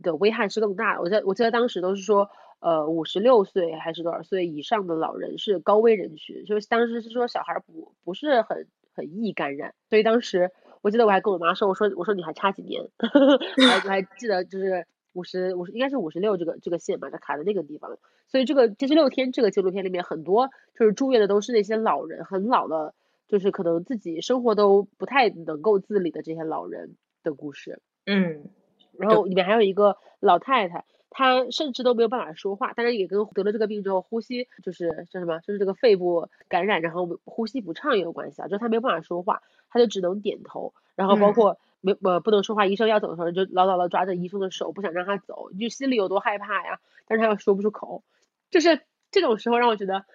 [0.00, 1.02] 的危害是更大的。
[1.02, 2.30] 我在我记得当时都是说，
[2.64, 9.74] 呃，五十六岁还是多少岁以上的老人是高危人群，就是当时是说小孩不不是很很易感染。
[9.90, 10.50] 所以当时
[10.80, 14.86] 我记得我还跟我妈说，我说我说你还差几年， 我还我还记得就是。
[15.16, 22.94] 五十五十应该是五十六这个这个线吧，它卡在那个地方，所以这个七十六天这个纪录片里面很多就是住院的都是那些老人，很老的，
[23.28, 27.80] 就是可能自己生活都不太能够自理的这些老人的故事。
[28.06, 28.50] 嗯，
[28.98, 41.58] 然后里面还有一个老太太，她甚至都没有办法说话，但是也跟得了这个病之后呼吸就是叫什么，就是这个肺部感染，然后呼吸不畅也有关系啊，就是他没有办法说话，他就只能点头，然后包括。
[41.86, 46.80] 没呃不能说话，医生要走的时候就牢牢的抓着医生的手，不想让他走，就心里有多害怕呀！
[47.06, 48.02] 但是他又说不出口，
[48.50, 50.06] 就是这种时候让我觉得，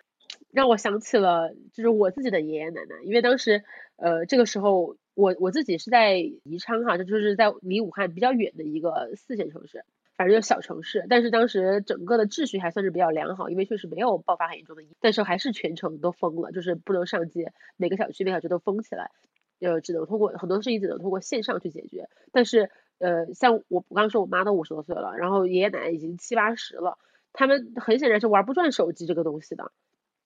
[0.50, 3.64] 让我想起了就是我自己的爷爷奶奶，因为当时
[3.98, 9.86] 呃这个时候我我自己是在宜昌哈，这就是在离武汉比较远的一个四线城市，
[10.20, 19.12] 反正就小城市，但是当时整个的秩序还算是比较良好，因为确实没有爆发很严重的，但是还是全城都封了，就是不能上街，每个小区每小区都封起来。
[19.62, 26.98] 呃，只能通过很多事情只能通过线上去解决，但是呃，像我我刚刚说我妈都五十多岁了，然后爷爷奶奶已经七八十了，
[27.32, 29.72] 他们很显然是玩不转手机这个东西的，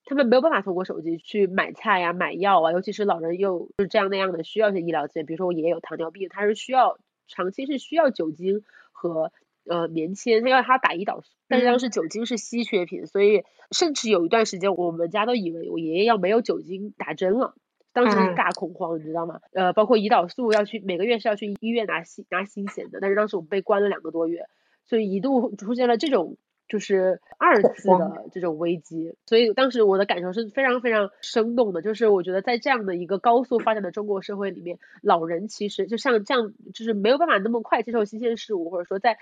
[0.06, 9.32] 他们没有办法通过手机去买菜呀、买药啊，尤其是老人又就是这样那样的需要一些医疗资源，比如说我爷爷有糖尿病，他是需要长期是需要酒精和
[9.70, 17.56] 呃棉签，他要他打胰岛素，但是当时酒精是稀缺品，所以甚至有一段时间我们家都以为我爷爷要没有酒精打针了。
[17.94, 19.40] 当时大恐慌，你知道吗？
[19.54, 24.48] 呃，包括胰岛素要去每个月是要去医院拿新拿新鲜的，但是当时我们被关了两个多月，
[24.86, 29.16] 所以一度出现了这种就是二次的这种危机。
[29.28, 39.20] 所以当时我的感受是非常非常生动的，就是我觉得在这样的一个高速发展的中国社会里面，老人其实就像这样，就是没有办法那么快接受新鲜事物，或者说在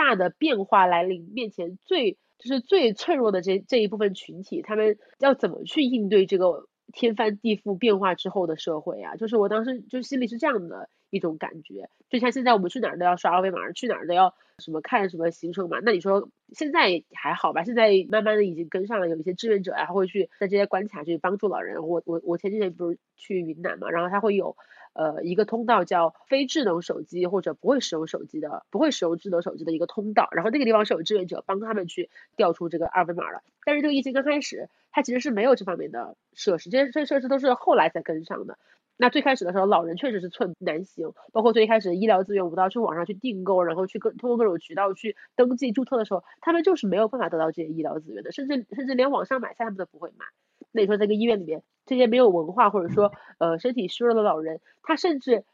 [0.00, 6.66] 大的变化来临面前，最就是最脆弱的这这一部分群体，他们要怎么去应对这个？
[6.92, 15.78] 天翻地覆变化之后的社会啊，就是我当时就心里是这样的一种感觉，就像现在我们去哪儿都要刷二维码，去哪儿都要什么看什么行程码。
[15.84, 17.62] 那你说现在还好吧？
[17.62, 21.86] 现在慢慢的已经跟上了，有一些志愿者啊会去在这些关卡去帮助老人。
[21.86, 24.56] 我我我前几天不是去云南嘛，然后他会有。
[24.92, 33.42] 呃，一个通道叫非智能手机或者不会使用手机的，不会使用智能手机的一个通道，然后那个地方是有志愿者帮他们去调出这个二维码的。
[33.64, 38.58] 但是这个疫情刚开始，它其实是没有这方面的设施，这些这些设施都是后来才跟上的。
[38.96, 50.26] 那最开始的时候，老人确实是寸步难行，包括最开始医疗资源，我们都要去网上去订购，然后去各通过各种渠道去登记注册的时候，他们就是没有办法得到这些医疗资源的，甚至甚至连网上买菜他们都不会买。
[50.72, 55.44] 那你说，在个医院里面，这些没有文化或者说呃身体虚弱的老人，他甚至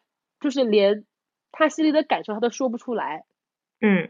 [0.41, 1.05] 就是连
[1.53, 3.25] 他心里的感受他都说不出来。
[3.81, 4.09] 嗯，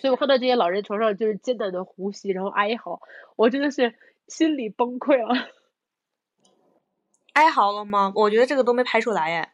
[0.00, 3.00] 所以我看到这些老人床上就是艰难的呼吸，然后哀嚎，
[3.36, 3.94] 我真的是
[4.28, 5.48] 心里崩溃了。
[7.34, 8.12] 哀嚎了吗？
[8.16, 9.50] 我觉得这个都没拍出来耶。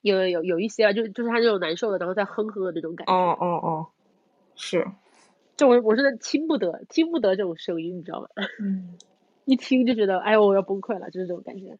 [0.00, 3.12] 有有有一些啊，就就是他那种难受的，然后在哼哼的那种感觉。
[3.12, 3.88] 哦哦哦，
[4.54, 4.86] 是，
[5.56, 8.28] 就我我真的听不得，听不得这种声音，你知道吗？
[8.62, 8.96] 嗯，
[9.48, 11.78] 一听就觉得，哎呦，我要崩溃了，就是这种感觉。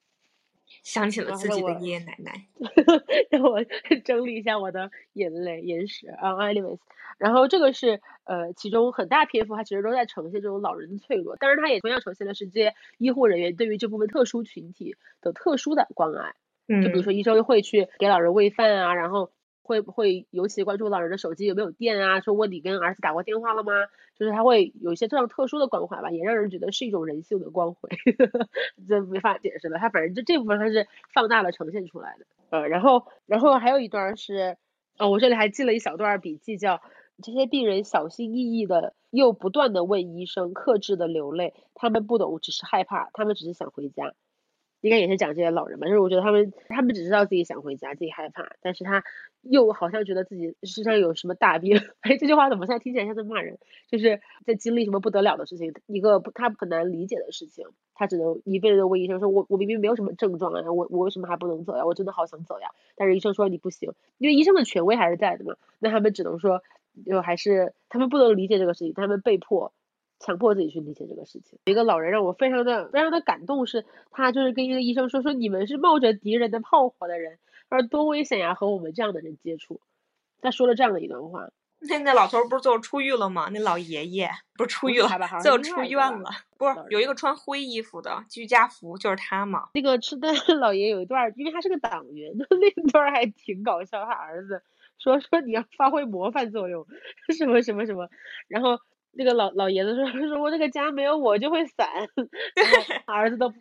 [0.83, 2.47] 想起了自己的爷爷奶奶。
[3.31, 3.62] 让我
[4.05, 6.79] 整理一下我的眼泪眼屎啊，anyways，
[7.19, 16.35] 然后这个是呃，其中很大篇幅，它其实都在呈现这种老人的脆弱，但是它也同样呈现的是这些医护人员对于这部分特殊群体的特殊的关爱。
[16.69, 19.31] 嗯，就比如说医生会去给老人喂饭啊，然后
[19.69, 23.73] 会会尤其关注老人的手机有没有电啊，说问你跟儿子打过电话了吗？
[24.19, 27.91] 就是他会有一些这样特殊的关怀吧，也让人觉得是一种人性的光辉，
[28.89, 29.79] 这没法解释了。
[29.79, 32.27] 他反正就这部分他是放大了呈现出来的。
[32.51, 34.57] 呃，然后然后还有一段是，
[34.99, 36.81] 哦，我这里还记了一小段笔记，叫
[37.23, 44.14] 这些病人小心翼翼的又不断的问医生，克制的流泪，他们不懂，只是害怕，他们只是想回家。
[44.81, 49.03] 应该也是讲这些老人吧，就是我觉得他们他们只知道自己想回家，自己害怕，但是他
[49.43, 51.81] 又好像觉得自己身上有什么大病。
[52.01, 53.59] 哎，这句话怎么现在听起来像在骂人？
[53.91, 61.85] 就是在经历什么不得了的事情，一个他很难理解的事情，他只能一辈子问医生说：“我我明明没有什么症状啊，我我为什么还不能走呀？
[61.85, 65.57] 我真的好想走呀！”但是医生说你不行，因为医生的权威还是在的嘛。
[65.81, 66.62] 那他们只能说，
[67.05, 69.72] 就还是他们不能理解这个事情，他们被迫。
[70.19, 71.59] 强迫自己去理解这个事情。
[71.64, 77.39] 一个老人让我非常的非常的感动，是他就是跟一个医生说说你们是冒着敌人的炮火的人，
[77.71, 79.81] 他说多危险呀，和我们这样的人接触。
[80.41, 81.49] 他说了这样的一段话。
[81.81, 83.49] 那那老头不是最后出狱了吗？
[83.53, 85.09] 那老爷爷不是出狱了，
[85.41, 86.31] 最后出院了。
[86.57, 89.69] 不是有一个穿灰衣服的居家服，就是他嘛？
[89.75, 94.05] 那个痴呆 老爷有一段，因为他是个党员， 那段还挺搞笑。
[94.05, 94.61] 他儿子
[94.99, 96.85] 说说你要发挥模范作用，
[97.39, 98.09] 什么什么什么，
[98.49, 98.81] 然后。
[99.13, 101.89] 那个老老爷子说 说我这个家没有我就会散，
[102.55, 103.53] 然后 儿子都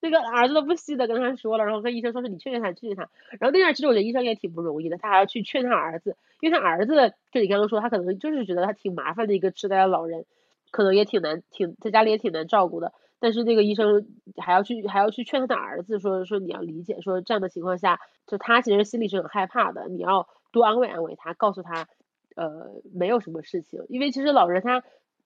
[0.00, 3.08] 那个儿子都不惜的跟他说了，然后跟医生说是你劝劝他劝劝他，
[3.40, 10.24] 然后那段其实我觉得医生也挺不容易的，他还要去劝他儿子，因为他儿子就你刚刚说他可能就是觉得他挺麻烦的一个痴呆的老人，
[10.70, 21.88] 可能也挺难挺在家里也挺难照顾的，但是那个医生还要去还要去劝他的儿子说说你要理解说这样的情况下就他其实心里是很害怕的，你要多安慰安慰他，告诉他
[22.38, 24.82] 呃没有什么事情，因为其实老人他。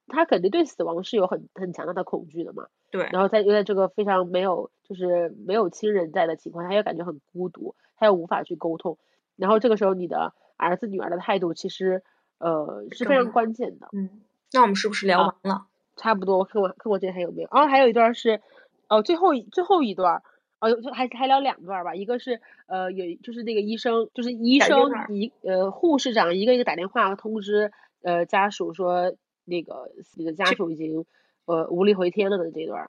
[0.09, 3.09] 他肯定对死亡是有很很强大的恐惧的嘛，对。
[3.13, 8.99] 然后在又在这个非常没有就是没有亲人在的情况，他又感觉很孤独，他又无法去沟通。
[9.37, 12.03] 然后这个时候你的儿子女儿的态度其实
[12.39, 13.89] 呃是非常关键的。
[13.93, 15.67] 嗯，那我们是不是聊完了？
[15.97, 17.49] 差不多，我看我看我这还有没有？
[17.53, 18.43] 哦，还有一段是
[18.89, 20.23] 哦最后最后一段
[20.63, 29.15] 哦就还还聊两段吧，一个是呃有就是那个医生就是医生一呃护士长一个一个打电话通知呃家属说。
[29.45, 31.05] 那个你的家属已经
[31.47, 32.89] 呃无力回天了的这段，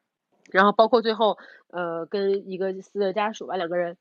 [0.52, 1.40] 然后包括最后
[1.72, 3.98] 呃跟一个死的家属吧两个人，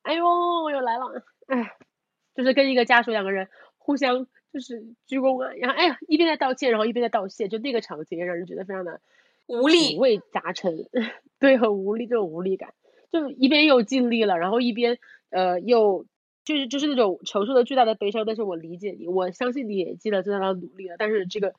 [0.00, 0.24] 哎呦
[0.62, 1.76] 我又来了，哎，
[2.34, 9.02] 就是跟一个家属两个人互相就是鞠躬啊，然后哎呀一边在道歉，然后一边在道谢，就那个场景让人觉得非常的
[9.48, 10.88] 无力，五味杂陈，
[11.40, 12.72] 对，很无力这种无力感，
[13.10, 14.98] 就一边又尽力了，然后一边
[15.30, 16.06] 呃又。
[16.44, 21.52] 就是就是那种承受了巨大的悲伤，但是我理解你，我相信你也尽了最大的努力了，但是这个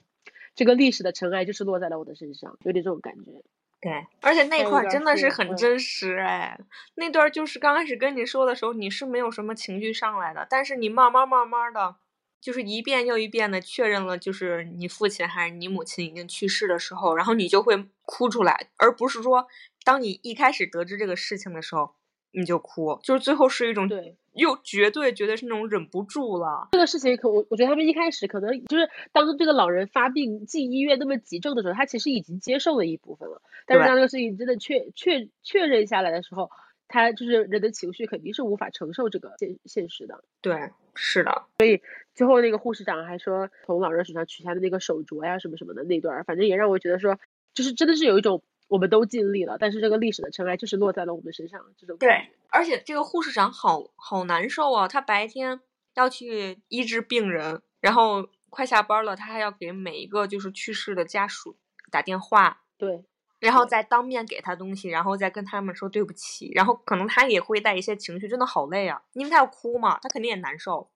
[0.56, 3.44] 这个历史的尘埃就是落在了我的身上，有点这种感觉。
[3.80, 6.60] 对，而且那块真的是很真实哎，
[6.96, 11.96] 那段就是刚开始跟你说的时候，你是没有什么情绪上来的，但是你慢慢慢慢的，
[12.42, 19.48] 就是一遍又一遍的确认了，就是你父亲还是你母亲已经去世的时候，然后你就会哭出来，而不是说
[19.84, 21.96] 当你一开始得知这个事情的时候。
[22.32, 26.68] 你就哭，就是最后是一种对，又绝对绝对是那种忍不住了。
[26.74, 33.42] 这个事情可我我觉得他们一开始可能就是当这个老人发病进医院那么急症的时候，他其实已经接受了一部分了。
[33.66, 36.52] 但是当这个事情真的确确确认下来的时候，
[36.90, 40.22] 他就是人的情绪肯定是无法承受这个现现实的。
[40.42, 41.46] 对，是的。
[41.60, 41.82] 所以
[42.14, 47.18] 最后那个护士长还说从老人手上取下的那个手镯呀什么什么的那段，反正也让我觉得说，
[47.54, 48.44] 就是真的是有一种。
[48.68, 51.60] 我们都尽力了，但是这个历史的尘埃就是落在了我们身上。
[51.76, 54.88] 这种对，而且这个护士长好好难受啊！
[54.88, 55.60] 他白天
[55.96, 61.58] 要去医治病人，然后快下班了，他还要给每一个就是去世的家属
[61.90, 63.04] 打电话，对，
[63.40, 69.02] 然后再当面给他东西，然后再跟他们说对不起，然后可能他也会带一些情绪，真的好累啊！
[69.14, 70.90] 因为他要哭嘛，他肯定也难受。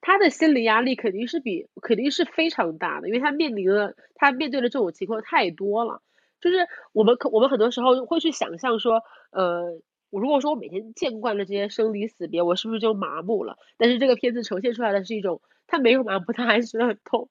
[0.00, 6.00] 他的心理压力肯定是比肯定是非常大的，因为他面临的他面对的这种情况太多了。
[6.40, 9.80] 就是我们可我们很多时候会去想象说，呃，
[10.10, 13.58] 我如果说我每天见惯了这些生离死别，我是不是就麻木了？
[13.76, 17.28] 但是这个片子呈现出来的是一种，他没有麻木，他还是很痛。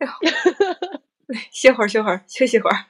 [1.52, 2.86] 歇会儿，歇会儿，休息会儿。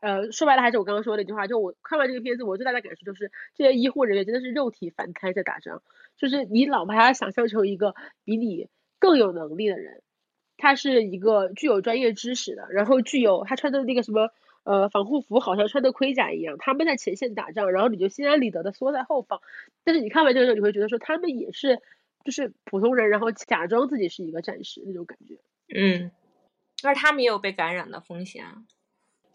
[0.00, 5.82] 呃，说白了还是我刚刚说的那句话，就我看完这个片子，我最大的感受就是这些医护人员真的是肉体凡胎在打仗，
[6.16, 7.94] 就是你老把他想象成一个
[8.24, 10.02] 比你更有能力的人，
[10.56, 14.30] 他是一个具有专业知识的，然后具有他穿的那个什么
[14.64, 19.40] 呃防护服，好像穿的盔甲一样，他们在前线打仗，然后你就心安理得的缩在后方，
[19.84, 21.78] 但是你看完这个时候，你会觉得说他们也是
[22.24, 25.36] 就是普通人，然后假装自己是一个战士那种感觉，
[25.74, 26.10] 嗯，
[26.82, 28.44] 但是他们也有被感染的风险。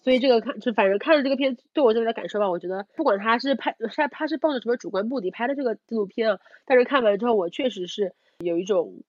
[0.06, 9.02] 所以这个看就反正看了这个片，对我这边的感受吧，我觉得不管他是拍他他是抱着什么主观目的拍的这个纪录片啊，但是看完之后我确实是有一种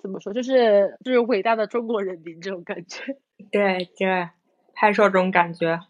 [0.00, 3.18] 怎么说，就是就是伟大的中国人民这种感觉。
[3.50, 4.28] 对对，
[4.74, 5.80] 拍摄这种感觉，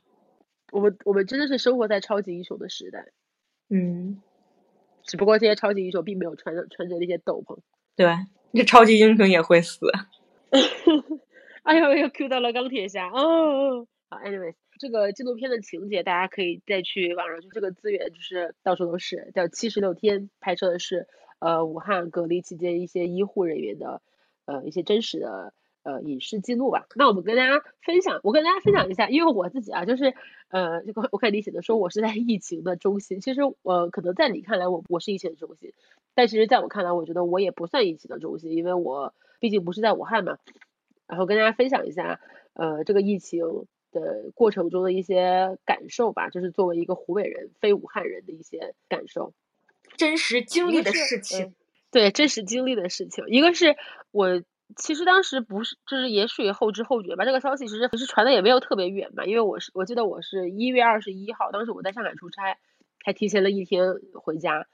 [0.72, 3.08] 我们我们真的是生活在超级英雄的时代。
[3.68, 4.22] 嗯，
[5.04, 7.58] 只不过这些超级英雄并没有穿着穿着那些斗篷。
[7.96, 8.16] 对，
[8.54, 9.86] 这超级英雄也会死。
[11.64, 13.86] 哎呦，又 Q 到了钢铁侠哦。
[14.12, 21.08] 好，anyways，这个纪录片的情节大家可以再去网上去，这个资源就是到处都是，叫七十六天，拍摄的是
[21.38, 24.02] 呃武汉隔离期间一些医护人员的
[24.44, 26.84] 呃一些真实的呃影视记录吧。
[26.94, 30.12] 那我们跟大家分享，我跟大家分享一下，因为我自己啊，就是
[30.48, 35.72] 呃这个我看你写的说我是在疫情的中心，其实我可能在你看来我我是疫情的中心，
[36.14, 40.36] 但其实在我看来，我觉得我也不算疫情的中心，因为我毕竟不是在武汉嘛。
[41.06, 42.20] 然后跟大家分享一下
[42.52, 43.64] 呃这个疫情。
[43.92, 49.32] 的过程中的一些感受吧，就是作为一个湖北人、非武汉人的一些感受，
[49.96, 51.54] 真实经历的事情。
[51.90, 53.26] 对，真实经历的事情。
[53.28, 53.76] 一个是
[54.10, 54.42] 我
[54.76, 57.26] 其实当时不是，就是也属于后知后觉吧。
[57.26, 62.56] 这个消息其实其实传的也没有特别远嘛，因为我是我记得我是一月二十一号，当时我在上海出差，
[63.04, 64.66] 还提前了一天回家，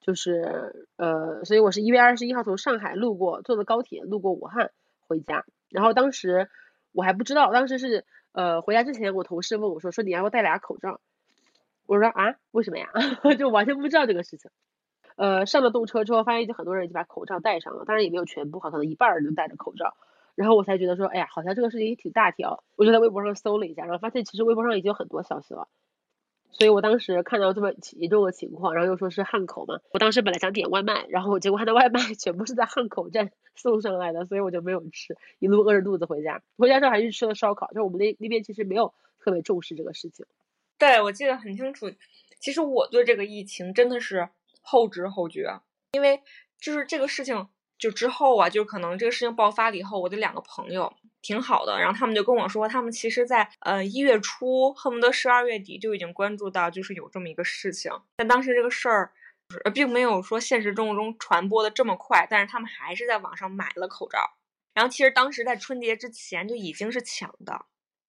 [0.00, 4.70] 就是呃，所以我是一月二十一号从上海路过，坐的高铁路过武汉
[5.06, 6.48] 回家，然后当时
[6.92, 8.06] 我还不知道，当时是。
[8.32, 11.00] 呃，回家之前，我同事问我说：“说你要不要戴俩口罩？”
[11.86, 12.88] 我说：“啊，为什么呀？”
[13.38, 14.50] 就完全不知道这个事情。
[15.16, 19.94] 呃，上了动车之后，发现已经很多人已经把口罩戴上了，当然也没有全部，好像一半人都戴着口罩。
[20.34, 25.68] 然后我才觉得说：“哎呀，好像这个事情也挺大条。”我就在微博上搜了一下，然后发现其实微博上已经有很多消息了。
[26.52, 36.42] 所以我当时看到这么严重的情况，然后又说是汉口嘛，我当时本来想点外卖，然后结果他的外卖全部是在汉口站 送上来的，所以我就没有吃，一路饿着肚子回家。
[36.58, 40.26] 回家之后还是吃了烧烤，就我们那那边其实没有特别重视这个事情。
[40.78, 41.90] 对，我记得很清楚。
[42.38, 44.28] 其实我对这个疫情真的是
[44.60, 45.60] 后知后觉，
[45.92, 46.20] 因为
[46.60, 47.48] 就是这个事情
[47.82, 50.94] 就之后啊，就可能这个事情爆发了以后，我的两个朋友。
[51.20, 57.92] 挺好的，然后他们就跟我说，他们其实，在呃一月初，恨不得十二月底就已经关注到，就是有这么一个事情。
[58.16, 59.12] 但当时这个事儿，
[59.64, 64.18] 呃，并没有说现实生活中传播的这么快，但是他们还是在网上买了口罩。
[64.74, 67.66] 然后其实当时在春节之前就已经是抢的，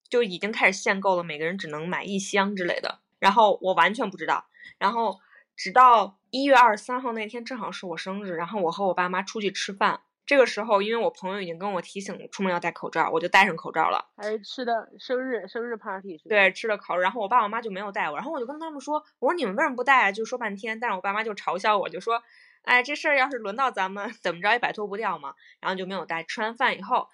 [0.10, 3.00] 就已经开始限购了，每个人只能买一箱之类的。
[3.20, 4.46] 然后我完全不知道，
[4.80, 5.20] 然后
[5.56, 10.02] 直到一月二十三号那天，正好是我生日，然后我和我爸妈出去吃饭。
[10.26, 14.06] 这个时候，因为我朋友已经跟我提醒出门要戴口罩，我就戴上口罩了。
[14.16, 17.02] 还是吃的生日生日 party 是对，吃的烤肉。
[17.02, 22.24] 然后我爸我妈就没有戴我，然后我就跟他们说：“我说你们为什么不戴啊？”就说半天，但是我爸妈就嘲笑我，就说
[22.64, 26.24] ：“哎，这事儿要是轮到咱们，怎么着也摆脱不掉嘛。”然后就没有戴。
[26.24, 27.10] 吃完饭以后，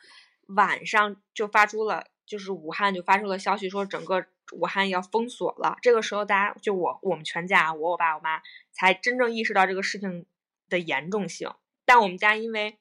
[0.55, 4.23] 晚上就发出了，就是武汉就发出了消息，说整个
[4.53, 5.77] 武汉要封锁了。
[5.81, 8.41] 这个时候，大家就我我们全家，我我爸我妈
[8.71, 10.25] 才真正意识到这个事情
[10.69, 11.51] 的严重性。
[11.85, 12.79] 但我们家因为。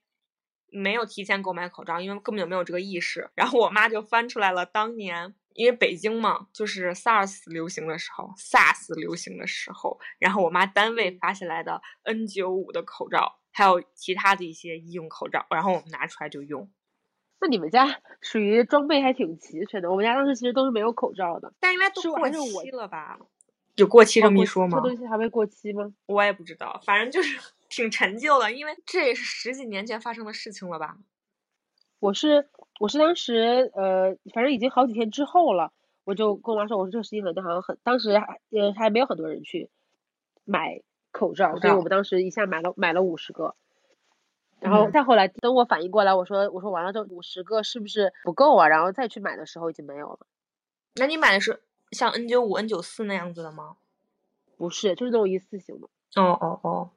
[0.70, 3.30] 没有提前购买口罩，因为根本就没有这个意识。
[3.34, 16.70] 然后我妈就翻出来了当年，因为北京嘛，就是 SARS 流行的时候，SARS 流行的时候，然后我妈单位发下来的 N95 的口罩，还有其他的一些医用口罩，然后我们拿出来就用。
[17.40, 19.90] 那你们家属于装备还挺齐全的。
[19.90, 23.18] 我们家当时其实都是没有口罩的，但应该都过期了吧？
[23.76, 24.78] 有过期这么一说吗？
[24.78, 25.92] 这东西还会过期吗？
[26.06, 27.38] 我也不知道，反正就是。
[27.70, 30.96] 挺陈旧的，因为这也是十几年前发生的事情了吧？
[32.00, 32.48] 我是
[32.80, 35.70] 我是当时呃，反正已经好几天之后了，
[36.04, 39.68] 我就跟我妈说，我说这个事情好像很，当时还呃还没有很多人去
[40.46, 40.80] 买
[41.12, 43.54] 口罩，所以我们当时一下买了买了五十个，
[44.60, 48.68] 然后再后来等我反应过来，我说我说完了这五十个是不是不够啊？
[48.68, 50.20] 然后再去买的时候已经没有了。
[50.96, 51.60] 那你买的是
[51.92, 53.76] 像 N 九五、N 九四那样子的吗？
[54.56, 55.88] 不是，就是那种一次性的。
[56.20, 56.90] 哦哦哦。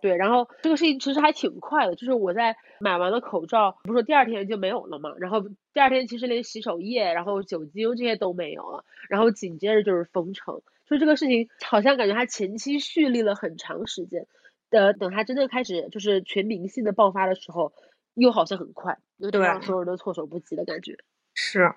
[0.00, 5.40] 对，然后这个事情其实还挺快的，就是我在买完了口罩，不是说第二天就没有了嘛，然后
[5.72, 14.26] 第二天其实连洗手液、然后酒精这些都没有了，然后紧接着就是封城，就这个事情好像感觉它前期蓄力了很长时间，
[14.74, 17.72] 呃，等他真正开始就是全民性的爆发的时候，
[18.14, 20.98] 又好像很快，有点让所有人都措手不及的感觉。
[21.32, 21.74] 是，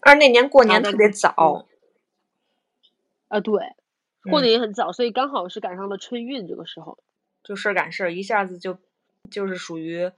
[0.00, 1.66] 而那年过年特别早，
[3.28, 3.52] 啊，对，
[4.30, 6.98] 过嗯年也很早，所以刚好是赶上了春运这个时候。
[7.42, 8.78] 就事儿赶事儿，一下子就
[9.30, 10.10] 就是属于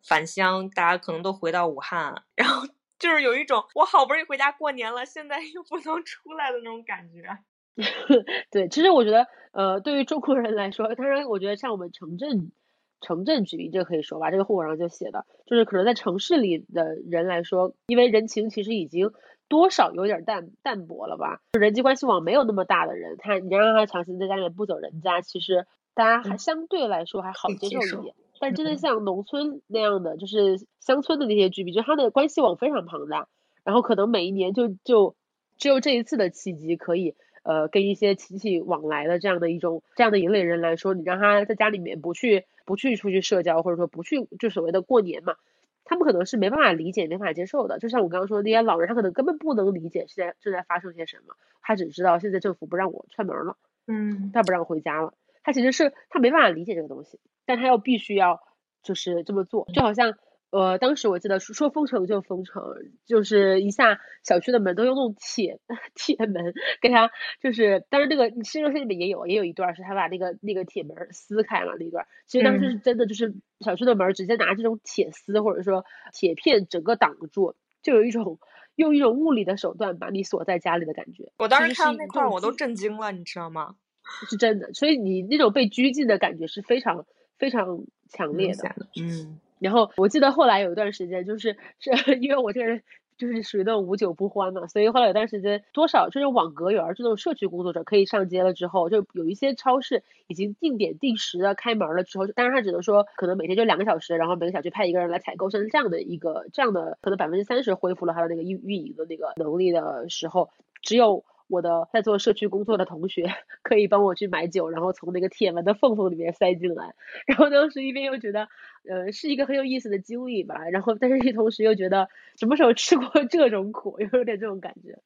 [0.00, 2.68] 返乡，大家可能都回到武汉，然后
[3.00, 7.38] 就是有一种我好不容易回家过年了，现在又不能出来的那种感觉。
[8.50, 12.52] 对，其实我觉得，呃，对于中国人来说，当然，我觉得像我们城镇
[13.00, 19.12] 城镇居民，这个可以说吧，这个户口上就写的，就是可能在城市里的人来说，因为人情其实已经
[19.48, 28.14] 多少有点淡淡薄了吧，就人际关系网没有那么大的人，他你让他强行在家里面不走人家，其实大家还嗯相对来说还好接受一点。
[28.40, 33.28] 但真的嗯像农村那样的，就是乡村的那些居民，就他的关系网非常庞大，
[33.64, 35.14] 然后可能每一年就就
[35.58, 45.36] 只有这一次的契机可以呃跟一些亲戚往来的这样的一种这样的一类人来说，你让他在家里面不去不去出去社交，或者说不去就所谓的过年嘛，
[45.84, 47.78] 他们可能是没办法理解、没法接受的。
[47.78, 53.56] 就像我刚刚说的那些老人，他可能根本不能理解现在正在发生些什么，他只知道现在政府不让我串门了。
[53.88, 58.40] 嗯他不让回家了，他其实是他没办法理解这个东西，但他又必须要
[58.84, 60.14] 就是这么做，就好像
[60.52, 62.62] 呃当时我记得说说封城就封城，
[63.04, 65.58] 就是一下小区的门都用那种铁
[65.96, 67.10] 铁门给他，
[67.42, 78.38] 就是当然那个新热线里面也有也有一段是他把那个那个铁门撕开了那段，其实当时嗯是真的就是小区的门直接拿这种铁丝或者说铁片整个挡住，就有一种。
[78.74, 83.76] 用一种物理的手段把你锁在家里的感觉，我当时看到那块儿，种我都震惊了，你知道吗？
[84.26, 87.04] 是真的，所以你那种被拘禁的感觉是非常
[87.36, 91.90] 非常强烈的，嗯然后我记得后来有一段时间，就是是
[92.20, 92.82] 因为我这个人
[93.16, 110.50] 就是属于那种无酒不欢嘛，所以后来有段时间多少这种网格员这种社区工作者可以上街了之后，就有一些超市已经定点定时的开门了之后，当然他只能说可能每天就两个小时，然后每个小区派一个人来采购，甚至这样的一个这样的可能百分之三十恢复了他的那个运运营的那个能力的时候，
[110.82, 111.24] 只有。
[111.52, 113.26] 我的在做社区工作的同学
[113.62, 116.94] 可以帮我去买酒，然后从那个铁门的缝缝里面塞进来。
[117.28, 118.48] 然后当时一边又觉得，
[118.88, 124.98] 呃，是一个很有意思的经历吧，然后但是同时又觉得什么时候吃过这种苦， 又有点这种感觉。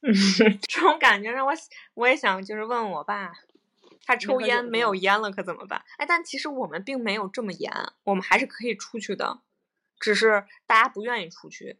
[0.00, 0.12] 嗯，
[0.68, 1.52] 这种感觉让我
[1.94, 3.32] 我也想就是问我爸，
[4.04, 5.80] 他抽烟没有烟了可怎么办？
[5.98, 7.72] 哎，但其实我们并没有这么严，
[8.02, 9.38] 我们还是可以出去的，
[10.00, 11.76] 只是大家不愿意出去，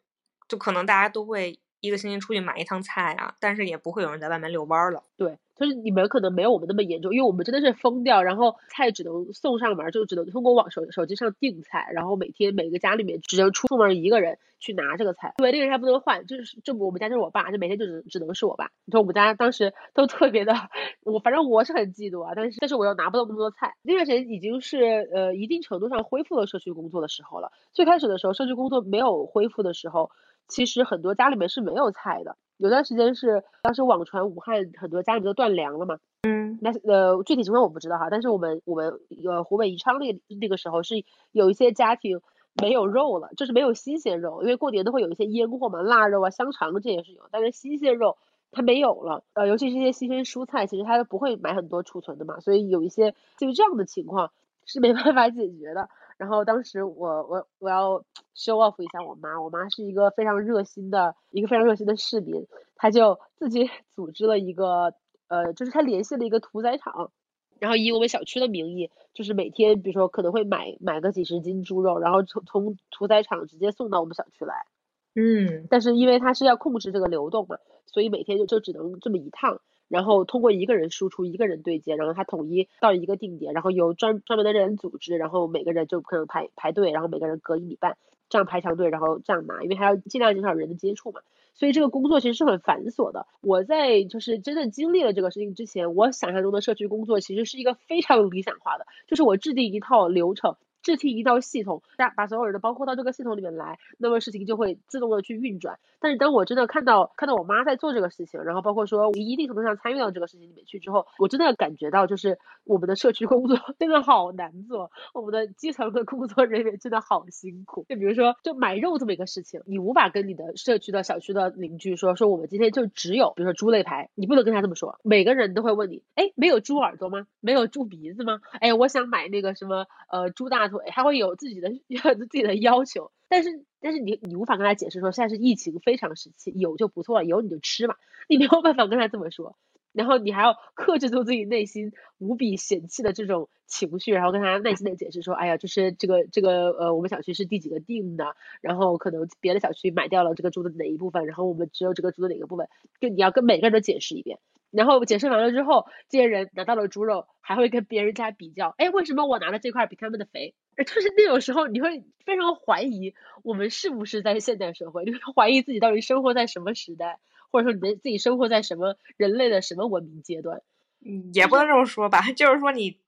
[0.47, 5.03] 就可能大家都会一个星期出去买一趟菜啊，但是也不会有人在外面遛弯了。
[5.17, 18.71] 对，就是你们可能没有我们那么严重，因为我们真的是疯掉，然后菜只能送上门，就只能通过网手手机上订菜，然后每天每个家里面只能出门一个人去拿这个菜，对，那个人还不能换，就是这我们家就是我爸，就每天就只只能是我爸。
[18.85, 20.55] 你说我们家当时都特别的，
[21.03, 23.75] 我反正我是很嫉妒啊，但是但是我又拿不到那么多菜。
[23.83, 27.51] 那段时间已经是呃一定程度上恢复了社区工作的时候了。
[27.73, 30.11] 最开始的时候，社区工作没有恢复的时候，
[30.53, 32.37] 其实很多家里面是没有菜的。
[32.59, 40.95] 有段时间是当时网传武汉很多家里面都断粮了嘛，嗯那呃具体情况我不知道哈，但是我们我们呃湖北宜昌那个那个时候是
[41.33, 42.21] 有一些家庭
[42.63, 48.17] 没有肉了，就是没有新鲜肉，因为过年都会有一些腌货嘛，腊肉啊、香肠这也是有，但是新鲜肉
[48.53, 54.31] 它没有了，呃，尤其是一些新鲜蔬菜，其实它不会买很多储存的嘛，所以有一些就是这样的情况
[54.67, 55.89] 是没办法解决的。
[56.19, 58.05] 然后当时我我我要
[58.37, 62.47] show off 一下我妈，我妈是一个非常热心的一个非常热心的市民，
[62.77, 64.95] 她就 自己组织了一个
[65.29, 67.11] 呃，就是她联系了一个屠宰场，
[67.59, 74.67] 然后以我们小区的名义，就是每天比如说可能会买买个几十斤猪肉，然后从从屠宰场直接送到我们小区来。
[75.15, 79.61] 嗯但是因为它是要控制这个流动嘛，所以每天就就只能这么一趟，
[79.93, 87.99] 然后通过一个人输出，一个人对接，然后他统一到一个定点，然后由专专门的人组织，然后每个人就可能排排队，然后每个人隔一米半
[88.31, 91.21] 这样排长队，然后这样拿，因为还要尽量减少人的接触嘛。
[91.55, 93.27] 所以这个工作其实是很繁琐的。
[93.43, 105.79] 我在就是真正经历了这个事情之前，我想象中的社区工作其实是一个非常理想化的，就是我制定一套流程，制定一套系统，把把所有人都包括到这个系统里面来，那么事情就会自动的去运转。
[106.01, 117.87] 但是当我真的看到看到我妈在做这个事情，然后包括说我一定程度上参与到这个事情里面去之后，我真的感觉到就是我们的社区工作 真的好难做，我们的基层的工作人员真的好辛苦。
[117.89, 127.29] 就比如说，就买肉这么一个事情，你无法跟你的社区的小区的邻居说说我们今天就只有比如说猪肋排，你不能跟他这么说，每个人都会问你，哎，没有猪耳朵吗？
[127.41, 128.41] 没有猪鼻子吗？
[128.61, 131.71] 哎，我想买那个什么呃猪大腿，他会有自己的
[132.17, 133.13] 自己的要求。
[133.29, 137.95] 但是但是你你无法跟他解释说现在是疫情非常时期，有就不错了，有你就吃嘛，
[138.29, 139.57] 你没有办法跟他这么说。
[139.93, 152.69] 然后你还要克制住自己内心无比嫌弃的这种情绪，然后跟他耐心的解释说，哎呀，就是这个这个呃，我们小区是第几个定的，然后可能别的小区买掉了这个猪的哪一部分，然后我们只有这个猪的哪个部分，
[153.01, 154.39] 就你要跟每个人都解释一遍。
[154.73, 160.55] 然后解释完了之后，这些人拿到了猪肉，还会跟别人家比较，哎，为什么我拿的这块比他们的肥？
[160.77, 163.15] 就是那种时候，你会非常怀疑
[163.45, 167.21] 我们是不是在现代社会，你会怀疑自己到底生活在什么时代。
[167.51, 170.63] 或者说你的自己生活在什么人类的什么文明阶段？
[171.05, 172.99] 嗯，也不能这么说吧， 就是说你，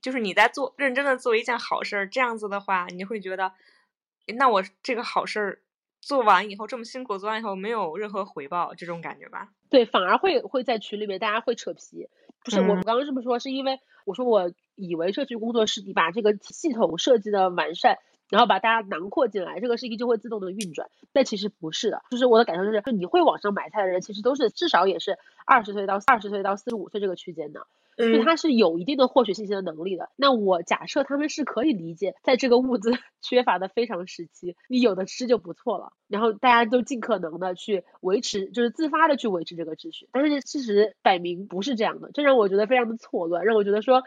[0.00, 3.52] 就是你在做认真的做一件好事儿，这样子的话，你会觉得，
[4.38, 5.58] 那我这个好事儿
[6.00, 9.48] 做完以后这么辛苦做完以后没有任何回报，这种感觉吧？
[9.68, 12.08] 对，反而会会在群里面大家会扯皮。
[12.44, 17.98] 不是我们刚刚这么说，是因为我说我以为社区工作室你把这个系统设计的完善。
[18.30, 20.88] 然后把大家囊括进来，这个事情就会自动的运转。
[21.12, 27.66] 但其实不是的，就是我的感受就是，就你会网上买菜的人，其实都是至少也是二十岁到二十岁到四十五岁这个区间的，
[28.00, 30.10] 所以他是有一定的获取信息的能力的。
[30.16, 32.92] 那我假设他们是可以理解，在这个物资
[33.22, 35.92] 缺乏的非常时期，你有的吃就不错了。
[36.08, 40.08] 然后大家都尽可能的去维持，就是自发的去维持这个秩序。
[40.12, 44.02] 但是事实摆明不是这样的，这让我觉得非常的错乱，让我觉得说。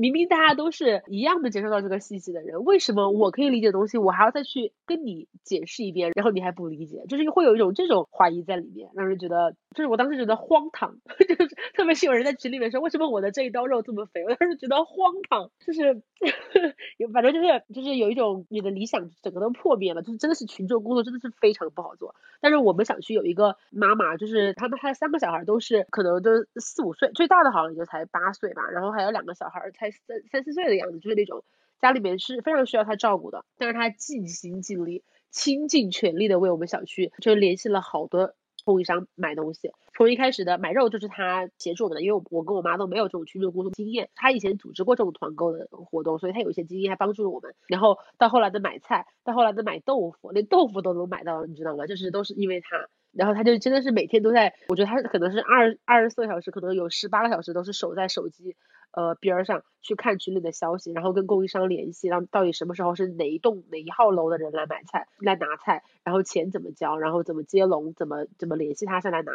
[0.00, 10.96] 明明大家都是一样的接受到这个信息的人，为什么我可以理解的东西，我还要再去跟你解释一遍，然后你还不理解，就是会有一种这种怀疑在里面，让人觉得，就是我当时觉得荒唐，
[11.28, 16.02] 就是特别是有人在群里面说，为什么我的这一刀肉这么肥，我当时觉得荒唐，就是
[17.12, 22.14] 反正就是就是有一种你的理想整个都破灭了，就是真的是群众工作真的是非常不好做。
[22.40, 31.44] 但是我们小区有一个妈妈，就是他们还有三个小孩都是可能都四五岁，最大的好像也就才八岁吧，然后还有两个小孩才三三四岁的样子，就是那种
[31.80, 38.34] 家里面是非常需要他照顾的，但是他尽心尽力、倾尽全力的为我们小区，就联系了好多
[38.64, 39.72] 供应商买东西。
[39.94, 47.54] 从一开始的买肉就是他协助我们的，因为我跟我妈都没有这种群众工作经验，他以前组织过这种团购的活动，所以他有一些经验，还帮助了我们。
[47.66, 51.86] 然后到后来的买菜，到后来的买豆腐，连豆腐都能买到，你知道吗？
[51.86, 52.88] 就是都是因为他。
[53.12, 58.56] 然后他就真的是每天都在，我觉得他可能是二二十四个小时，可能有十八个小时都是守在手机。
[58.92, 69.30] 呃，边儿上去看群里的消息，然后跟供应商联系，然后到底什么时候是哪一栋哪一号楼的人来买菜来拿菜，然后钱怎么交，然后怎么接龙，怎么怎么联系他上来拿。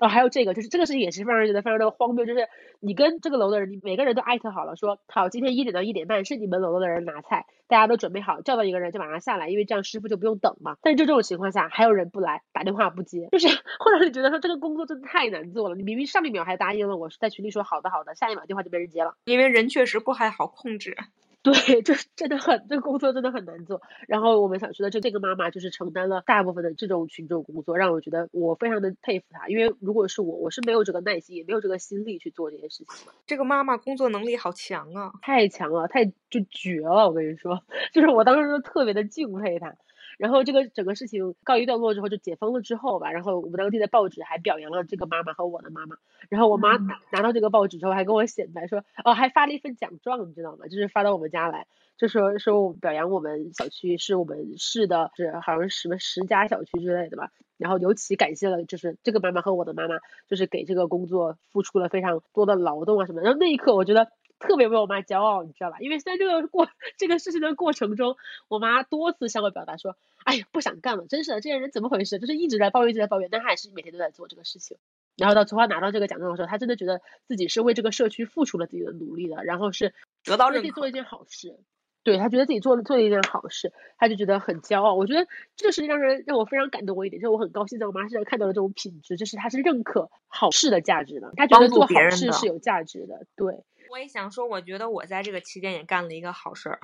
[0.00, 2.48] 哦，还有这个，就是这个事情也是非常觉得非常的荒谬，就是
[2.80, 10.76] 你跟这个楼的人，你每个人都艾特好了，说好今天一点到一点半是你们楼的人拿菜，大家都准备好，叫到一个人就马上下来，因为这样师傅就不用等嘛。
[10.82, 13.48] 但是就这种情况下，还有人不来，打电话不接，就是
[13.80, 15.74] 会让你觉得说这个工作真的太难做了。
[15.74, 20.96] 你明明上一秒还答应了我，在群里说好的好的，下一秒电话就没人接了，因为人确实不太好控制。
[21.40, 23.80] 对，这真的很，这工作真的很难做。
[24.08, 29.48] 然后我们想说的，就这个妈妈就是承担了大部分的这种群众工作，让我觉得我非常的佩服她。
[29.48, 33.12] 因为如果是我，我是没有这个耐心，也没有这个心力去做这件事情的。
[33.26, 37.08] 这个妈妈工作能力好强啊，太强了，太就绝了。
[37.08, 37.62] 我跟你说，
[37.94, 39.74] 就是我当时就特别的敬佩她。
[40.18, 45.96] 然后这个整个事情告一段落之后，就解封了之后吧，然后我们当地的报纸还表扬了这个妈妈和我的妈妈。
[46.28, 50.66] 然后我妈拿拿到这个报纸之后，还跟我显摆说，哦，还发了一份奖状，你知道吗？
[50.66, 57.30] 就是发到我们家来，就说说表扬我们小区是我们市的，是好像是什么十佳小区之类的吧。
[57.56, 59.94] 然后尤其感谢了就是这个妈妈和我的妈妈，
[60.26, 63.20] 就是给这个工作付出了非常多的劳动啊什么。
[63.22, 64.10] 然后那一刻，我觉得。
[64.38, 65.78] 特别为我妈骄傲，你知道吧？
[65.80, 68.16] 因为在这个过 这个事情的过程中，
[68.48, 72.18] 我妈多次向我表达说：“哎呀，不想干了，真是的，这些人怎么回事？
[72.18, 74.76] 就是一直在抱怨，一直在抱怨，但她还是每天都在做这个事情。”
[75.16, 79.92] 然后到从她拿到这个奖状的时候，她真的觉得自己是为这个社区付出了自己的努力的，然后是
[80.24, 81.58] 得到认可，做一件好事。
[82.04, 84.94] 对她觉得自己做了做了一件好事，她就觉得很骄傲。
[84.94, 85.26] 我觉得
[85.56, 93.26] 这个事情让人让我非常感动我一点，就是我很高兴在我妈身上看到了这种品质，就是她是认可好事的价值的，她觉得做好事是有价值的。
[93.36, 93.64] 对。
[93.90, 96.78] 我也想说，我觉得我在这个期间也干了一个好事儿。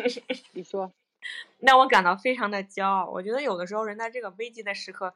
[0.52, 0.92] 你说，
[1.58, 3.10] 让我感到非常的骄傲。
[3.10, 5.14] 我觉得有的时候人在这个危机的时刻，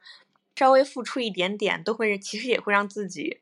[0.55, 3.41] 稍微付出一点点，都会其实也会让自己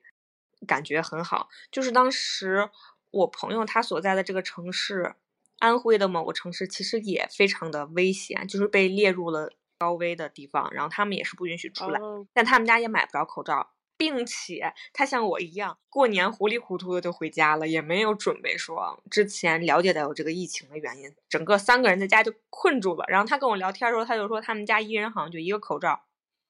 [0.68, 1.50] 感觉很好。
[1.72, 2.70] 就是当时
[3.12, 5.16] 我朋友他所在的这个城市，
[5.60, 12.00] 安徽的某个城市，其实也非常的危险，就是被列入了高危的地方，然后他们也是不允许出来，
[12.34, 13.72] 但他们家也买不着口罩。
[14.04, 23.06] 并且他像我一样，过年糊里糊涂的就回家了，也没有准备说之前了解到有这个疫情的原因，整个三个人在家就困住了。
[23.08, 26.04] 然后他跟我聊天的时候，他就说他们家一人好像就一个口罩，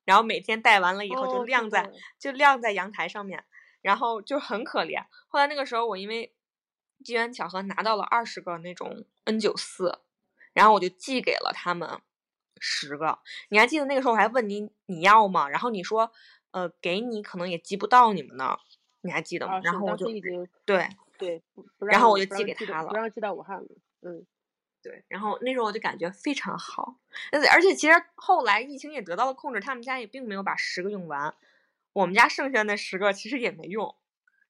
[0.04, 3.44] 然后每天戴完了以后就晾在就晾在阳台上面，
[3.84, 5.06] 然后就很可怜。
[5.28, 6.34] 后来那个时候我因为
[7.04, 10.00] 机缘巧合拿到了二十个那种 N 九四，
[10.54, 12.02] 然后我就寄给了他们
[12.58, 13.20] 十个。
[13.50, 15.48] 你还记得那个时候我还问你你要吗？
[15.48, 16.12] 然后你说。
[16.54, 18.60] 呃，给你可能也寄不到你们那儿，
[19.02, 19.56] 你还记得吗？
[19.56, 20.08] 啊，然后我就
[20.66, 20.88] 对
[21.18, 21.44] 对，
[21.80, 23.68] 然后我就寄给他了不让寄到武汉了。
[24.02, 24.26] 嗯，
[24.82, 27.00] 对，然后那时候我就感觉非常好，
[27.32, 31.36] 而且而且其实后来疫情也得到了控制，他们家也并没有把十个用完，
[31.94, 33.96] 我们家剩下的那十个其实也没用，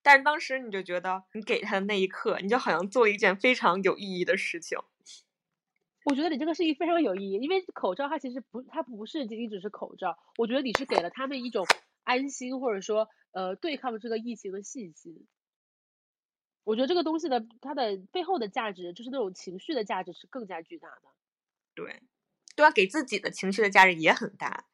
[0.01, 4.77] 但是当时你就觉得你给他的那一刻，你就好像做了一件非常有意义的事情。
[6.05, 11.65] 我觉得你这个事情非常有意义，因为口罩它其实不，它不是仅仅只是口罩，我觉得你是给了他们一种
[12.03, 15.27] 安心，或者说呃对抗这个疫情的信心。
[16.63, 21.09] 我觉得这个东西的它的背后的价值，就是那种情绪的价值是更加巨大的。
[21.75, 22.01] 对，
[22.55, 24.65] 对啊，给自己的情绪的价值也很大。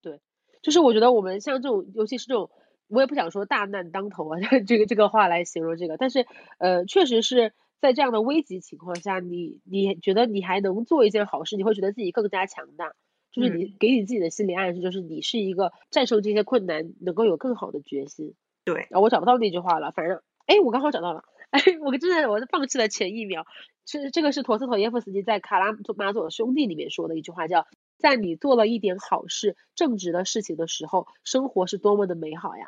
[0.00, 0.20] 对
[0.62, 2.50] 就是我觉得我们像这种，尤其是这种，
[2.86, 6.26] 我也不想说大难当头啊， 这个这个话来形容这个，但是
[6.58, 12.94] 呃，确实是在这样的危急情况下，你你觉得你还能做一件好事，你会觉得自己更加强大，
[13.32, 18.34] 就是你给你自己的心理暗示，就是你是一个战胜这些困难能够有更好的决心。
[18.64, 23.46] 对，啊，我找不到那句话了，反正，哎，我刚好找到了，哎，我真的我放弃了前一秒，
[23.86, 27.66] 是这个是陀思妥耶夫斯基在《卡拉马佐兄弟》里面说的一句话，叫
[27.96, 32.66] 在你做了一点好事、正直的事情的时候，生活是多么的美好呀！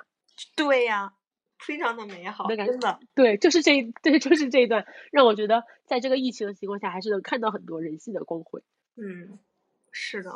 [0.57, 1.13] 对呀，
[1.59, 2.99] 非常的美好，真的。
[3.15, 8.63] 对，就是这一，对，就是这一段，让我觉得在这个疫情的情况下，还是能看到很多人性的光辉。
[8.97, 9.39] 嗯，
[9.93, 10.31] 是的，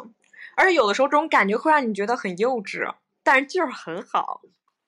[0.56, 4.42] 而且有的时候这种感觉会让你觉得很幼稚，但是就是很好。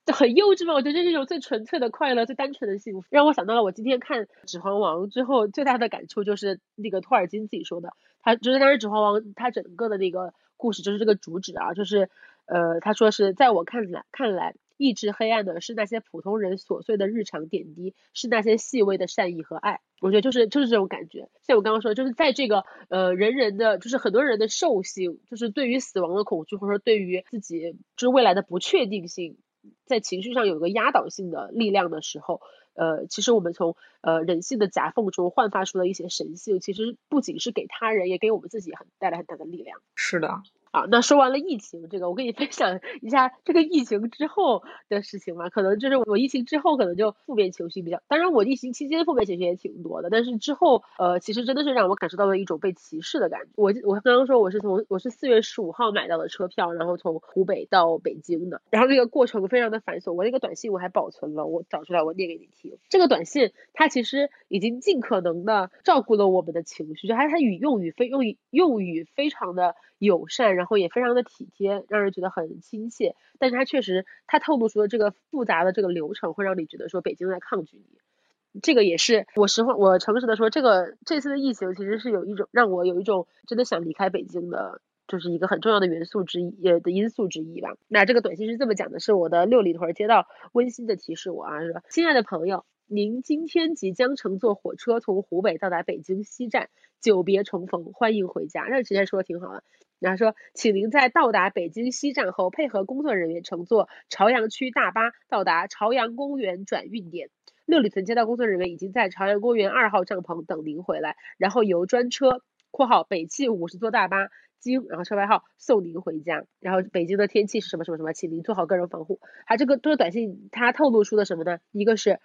[0.04, 12.08] 就很幼稚嘛，我觉得这是一种最纯粹的快乐、最单纯的幸福，让我想到了我今天看《指环王》之后最大的感触，就是那个托尔金自己说的，他就是当时《指环王》他整个的那个故事就是这个主旨啊，就是
[12.44, 19.80] 呃他说是在我看来看来，抑制黑暗的是那些普通人琐碎的日常点滴，是那些细微的善意和爱。
[20.00, 29.38] 我觉得就是就是这种感觉，像我刚刚说，就是在这个呃人人的，就是很多人的兽性，就是对于死亡的恐惧，或者说对于自己就是未来的不确定性。
[29.84, 32.40] 在情绪上有一个压倒性的力量的时候，
[32.74, 39.80] 呃，其实我们从呃人性的夹缝中焕发出了一些神性，其实不仅是给他人，也给我们自己很带来很大的力量。
[39.96, 40.40] 是的，
[40.76, 45.48] 啊，那说完了疫情这个，我跟你分享一下这个疫情之后的事情吧。
[45.48, 53.52] 可能就是我疫情之后可能就负面情绪比较，当然我疫情期间负面情绪也挺多的，但是之后呃，其实真的是让我感受到了一种被歧视的感觉。
[53.54, 60.12] 我我刚刚说我是从我是四月十五号买到的车票，然后从湖北到北京的，然后那个过程非常的繁琐。
[60.12, 62.76] 我那个短信我还保存了，我找出来我念给你听。
[62.90, 73.14] 这个短信它其实已经尽可能的照顾了我们的情绪，就还它语用语非用语用语非常的友善，然后后也非常的体贴，让人觉得很亲切。
[73.38, 78.60] 但是它确实，它透露出的这个复杂的这个流程，会让你觉得说北京在抗拒你。
[78.62, 87.76] 这个也是我实话，我诚实的说，这个这次的疫情其实是有一种让我有一种真的想离开北京的，就是一个很重要的元素之一，呃的因素之一吧。
[87.86, 96.70] 那这个短信是这么讲的，是我的六里屯街道温馨的提示我啊，说亲爱的朋友，您今天即将乘坐火车从湖北到达北京西站，
[97.02, 98.62] 久别重逢，欢迎回家。
[98.62, 99.64] 那直接说的挺好的。
[99.98, 107.30] 然后说，请您在到达北京西站后，配合工作人员乘坐朝阳区大巴到达朝阳公园转运点。
[107.64, 114.28] 六里屯街道工作人员已经在朝阳公园二号帐篷等您回来，然后由专车（括号北汽五十座大巴）
[114.60, 116.44] 经然后车牌号送您回家。
[116.60, 119.18] 然后北京的天气是什么什么什么，请您做好个人防护。
[119.46, 121.58] 还这个这个短信它透露出的什么呢？
[121.72, 122.20] 一个是，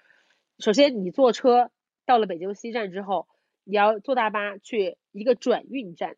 [0.60, 1.72] 首先你坐车
[2.06, 3.28] 到了北京西站之后，
[3.64, 6.18] 你要坐大巴去一个转运站。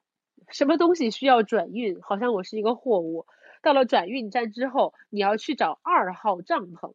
[0.50, 2.02] 什么东西需要转运？
[2.02, 3.26] 好像我是一个货物。
[3.62, 6.94] 到了转运站之后，你要去找二号帐篷，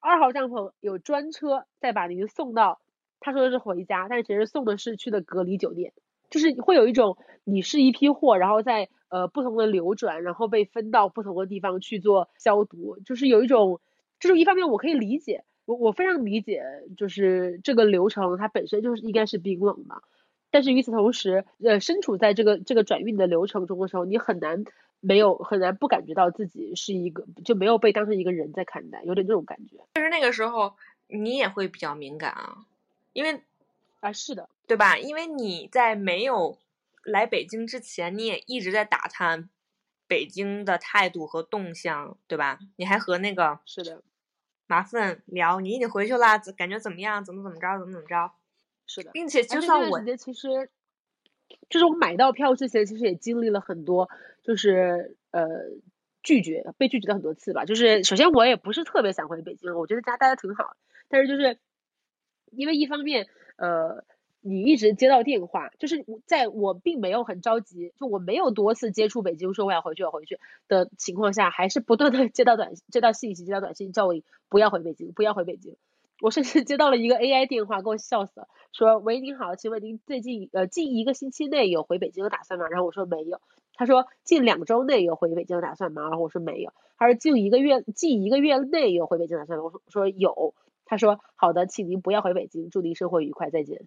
[0.00, 2.80] 二号帐篷有专车再把您送到。
[3.20, 5.92] 他说的是回家，但其实送的是去的隔离酒店。
[6.30, 12.98] 就是会有一种你是一批货，然后在呃不同的流转，然后被分到不同的地方去做消毒。
[13.04, 13.80] 就是有一种，
[14.20, 16.64] 就是一方面我可以理解，我我非常理解，
[16.98, 20.02] 就是这个流程它本身就是应该是冰冷的。
[20.54, 24.62] 但是与此同时，呃，身处在这个这个转运的流程中的时候，你很难
[25.00, 29.78] 没有很难不感觉到自己是一个就没有被当成一个人在看待，有点这种感觉。
[29.94, 30.76] 但是那个时候
[31.08, 32.58] 你也会比较敏感啊，
[33.12, 33.42] 因为
[33.98, 34.96] 啊是的，对吧？
[34.96, 36.56] 因为你在没有
[37.02, 39.48] 来北京之前，你也一直在打探
[40.06, 42.60] 北京的态度和动向，对吧？
[42.76, 44.02] 你还和那个是的
[44.68, 47.24] 马粪聊，你已经回去了，感觉怎么样？
[47.24, 47.76] 怎么怎么着？
[47.80, 48.30] 怎么怎么着？
[48.86, 50.68] 是的，并且就算我其实，
[51.68, 54.08] 就是我买到票之前，其实也经历了很多，
[54.42, 55.46] 就是呃
[56.22, 57.64] 拒绝，被拒绝了很多次吧。
[57.64, 60.76] 就是首先我也不是特别想回北京，我觉得家待的挺好，
[61.08, 61.58] 但是就是
[62.50, 63.26] 因为一方面
[63.56, 64.04] 呃
[64.40, 74.14] 你一直接到电话，就是在我并没有很着急，就我没有多次接触北京说我要回去我回去的情况下，还是不断的接到短接到信息接到短信叫我
[74.50, 75.76] 不要回北京不要回北京。
[76.24, 82.66] 我甚至接到了一个 AI 电话，给我笑死了，说喂您好，请问您最近呃近一个星期内有回北京的打算吗？
[82.70, 83.42] 然后我说没有。
[83.74, 86.00] 他说近两周内有回北京的打算吗？
[86.04, 86.72] 然后我说没有。
[86.96, 89.64] 他说近一个月近一个月内有回北京打算吗？
[89.66, 90.54] 我说说有。
[90.86, 93.86] 他说好的，请您不要回北京，祝您生活愉快，再见。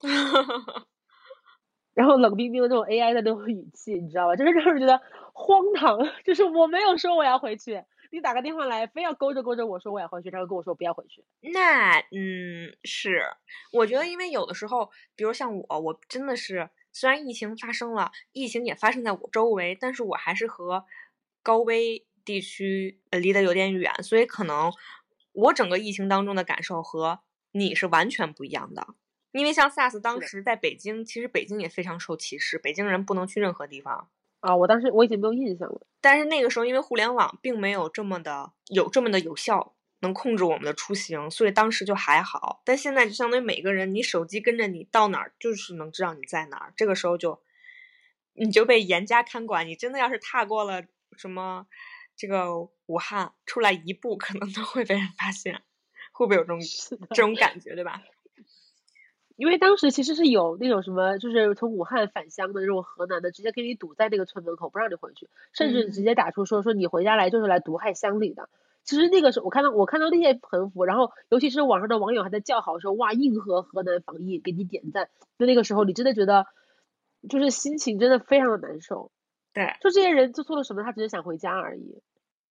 [1.92, 4.36] 然后冷冰冰的那种 AI 的那种语气，你知道吧？
[4.36, 5.02] 就是让人觉得
[5.34, 5.98] 荒唐。
[6.24, 11.24] 就是我没有说我要回去，你打个电话来，非要勾着勾着我说我要回去，然后跟我说不要回去。
[11.40, 13.22] 那嗯，是，
[13.72, 20.84] 我觉得因为有的时候，比如像我，我真的是虽然疫情发生了，疫情也发生在我周围，但是我还是和
[21.42, 24.72] 高危地区离得有点远，所以可能
[25.32, 27.20] 我整个疫情当中的感受和
[27.52, 28.94] 你是完全不一样的。
[29.32, 34.08] 因为像 SARS 当时在北京，其实北京也非常受歧视，北京人不能去任何地方
[34.40, 34.56] 啊。
[34.56, 42.62] 我当时我已经没有印象了，但是那个时候因为互联网并没有这么的有这么的有效，能控制我们的出行，所以当时就还好。
[42.64, 46.72] 但现在就相当于每个人，你手机跟着你到哪儿，就是能知道你在哪儿。
[46.76, 47.42] 这个时候就
[48.34, 50.84] 你就被严加看管，你真的要是踏过了
[51.16, 51.66] 什么
[52.16, 55.62] 这个武汉出来一步，可能都会被人发现。
[56.10, 56.58] 会不会有这种
[57.10, 58.02] 这种感觉，对吧？
[59.38, 68.48] 因为当时其实是有那种什么，就是从武汉返乡的那种河南的，直接给你堵在那个村门口，不让你回去，甚至直接打出说说你回家来就是来毒害乡里的。
[68.82, 75.08] 其实那个时候我看到我看到那些横幅，然后尤其是网上的网友还在叫好说哇，硬核河南防疫，给你点赞。
[75.38, 76.48] 就那个时候你真的觉得，
[77.28, 79.12] 就是心情真的非常的难受。
[79.52, 82.02] 对，就这些人做错了什么，他只是想回家而已。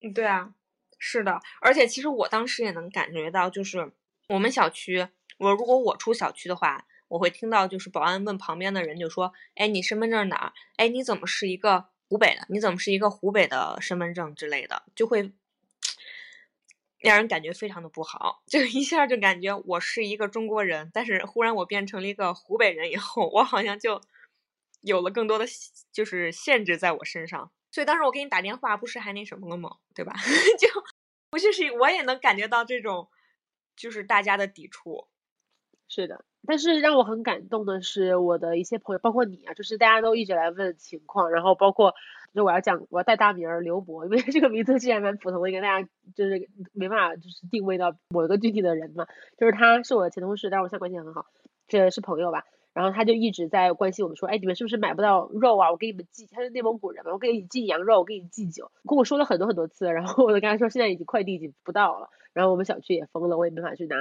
[0.01, 0.53] 嗯，对啊，
[0.97, 1.41] 是的。
[1.59, 3.91] 而且其实我当时也能感觉到，就是
[4.29, 5.09] 我们小区。
[5.37, 10.53] 我如果我出小区的话，我会听到就是保安问旁边的人，就说：“哎，你身份证哪儿？
[10.77, 12.45] 哎，你怎么是一个湖北的？
[12.49, 15.31] 你怎么是一个湖北的身份证之类的？”就会
[16.99, 24.01] 让人感觉非常的不好，就一下就感觉我是一个中国人，但是忽然我变成了一个湖北人以后，我好像就
[24.81, 25.45] 有了更多的
[25.91, 27.51] 就是限制在我身上。
[27.71, 29.77] 所以当时我给你打电话，不是还那什么了吗？
[29.93, 30.13] 对吧？
[30.59, 30.67] 就
[31.29, 33.07] 不就是我也能感觉到这种
[33.75, 35.07] 就是大家的抵触。
[35.89, 41.95] 是的，但是让我很感动的是，我的一些朋友，包括你啊，就是大家都一直来问情况，然后包括
[42.33, 49.07] 就我要讲，我要带大名儿刘博，因为这个名字既然蛮普通的，应该大家就是没办法就是定位到某一个具体的人嘛。
[49.37, 51.25] 就是他是我的前同事，但是我现在关系很好，
[51.67, 52.43] 这是朋友吧。
[52.73, 55.71] 然后他就一直在关心我们说，哎，你们是不是买不到肉啊？
[55.71, 59.91] 我给你们寄，他是内蒙古人嘛，我给你寄羊肉，我给你寄酒，跟我说了很多很多次。
[59.91, 63.95] 然后我就跟他说，现在已经快递已经不到了，然后我们小区也封了，我也没法去拿。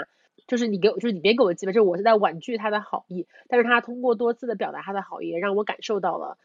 [0.46, 6.38] 就是你给我，就是你别给我寄吧，就是我是在婉拒他的好意，但是他通过多次的表达他的好意，让我感受到了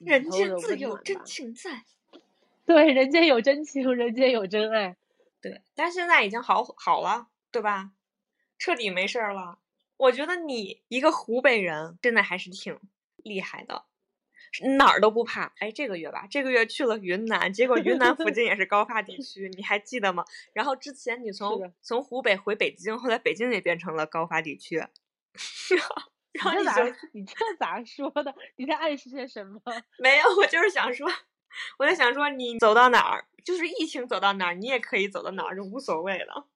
[0.00, 1.84] 人间自有真情在。
[2.66, 4.96] 对，人间有真情，人间有真爱。
[5.40, 7.90] 对，但现在已经好好了，对吧？
[8.58, 9.58] 彻底没事儿了。
[9.96, 12.78] 我觉得你一个湖北人，真的还是挺
[13.16, 13.84] 厉害的。
[14.76, 20.24] 哪儿都不怕，哎，这个月吧，这个月去了云南，结果云南附近 也是高发地区，你还记得吗？
[20.52, 24.76] 然后之前你从从湖北回北京，后来北京也变成了高发地区。
[26.32, 28.34] 然后你咋你这咋说的？
[28.56, 29.60] 你在暗示些什么？
[29.98, 31.08] 没有，我就是想说，
[31.78, 36.46] 我在想说，你走到哪儿，就是疫情走到哪儿，你也可以走到哪儿，就无所谓了。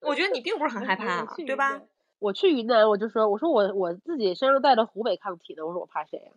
[0.00, 1.80] 我觉得你并不是很害怕，对吧？
[2.18, 6.32] 我去云南，我就说，我说我我自己身上带着湖北抗体的，我说我怕谁呀？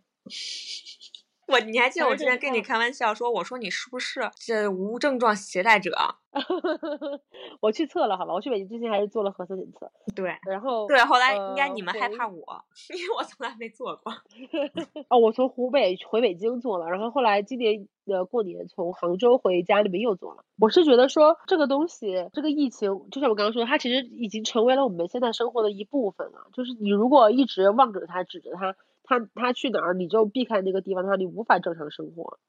[1.47, 5.91] 我你还记得我之前跟你开玩笑说，我说你是不是这无症状携带者？
[7.59, 9.91] 我去测了，好吧，我去北京之前还是做了核酸检测。
[10.15, 12.63] 对，然后对，后来应该你们害怕我，
[12.95, 14.13] 因为我从来没做过。
[15.09, 20.45] 哦，我从湖北回北京做了，然后后来今年的过年从杭州回家里面又做了。
[20.57, 26.47] 我是觉得说这个东西，这个疫情，就像我刚刚说，它其实已经成为了我们现在生活的一部分了。
[26.53, 28.73] 就是你如果一直望着它，指着它。
[29.11, 32.39] 他他去哪儿，你就避开那个地方的话，你无法正常生活，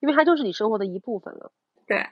[0.00, 1.52] 因为它就是你生活的一部分了。
[1.86, 2.06] 对，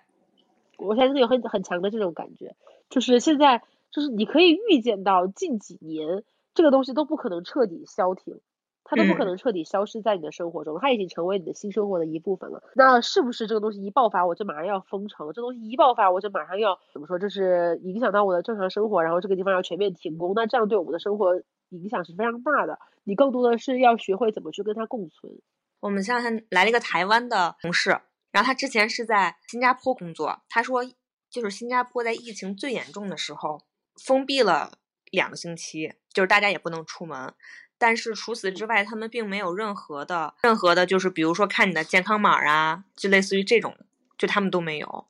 [0.77, 2.55] 我现在有很很强的这种感觉，
[2.91, 8.41] 就是现在就是你可以预见到近几年这个东西都不可能彻底消停，
[8.85, 12.63] 它都不可能彻底消失在你的生活中，它已经成为你的新生活的一部分了。
[12.75, 15.33] 那是不是这个东西一爆发，我就马上要封城？
[15.33, 17.19] 这东西一爆发，我就马上要怎么说？
[17.19, 21.41] 就是影响到我的正常生活，然后这个地方要全面停工，那这样对我们的生活
[21.71, 22.79] 影响是非常大的。
[23.05, 25.33] 你更多的是要学会怎么去跟它共存。
[25.81, 28.01] 我们前两天来了一个台湾的同事，
[28.31, 30.43] 然后他之前是在新加坡工作。
[30.49, 30.83] 他说，
[31.29, 33.63] 就是新加坡在疫情最严重的时候
[34.03, 34.79] 封闭了
[35.11, 37.35] 两个星期，就是大家也不能出门。
[37.77, 43.77] 但是除此之外，他们并没有任何的任何的，就是比如说看你的健康码啊，就类似于这种，
[44.17, 45.07] 就他们都没有。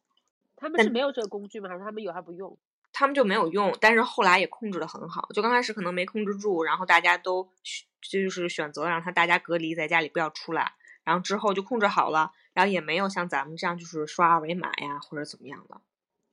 [0.57, 1.69] 他们是没有这个工具吗？
[1.69, 2.59] 还是他们有还不用？
[2.95, 5.29] 他们就没有用，但是后来也控制的很好。
[5.35, 7.47] 就刚开始可能没控制住，然后大家都
[8.01, 10.73] 就是选择让他大家隔离在家里不要出来，
[11.03, 15.81] 然后之后就控制好了，然后也没有像咱们这样就是刷二维码呀或者怎么样的。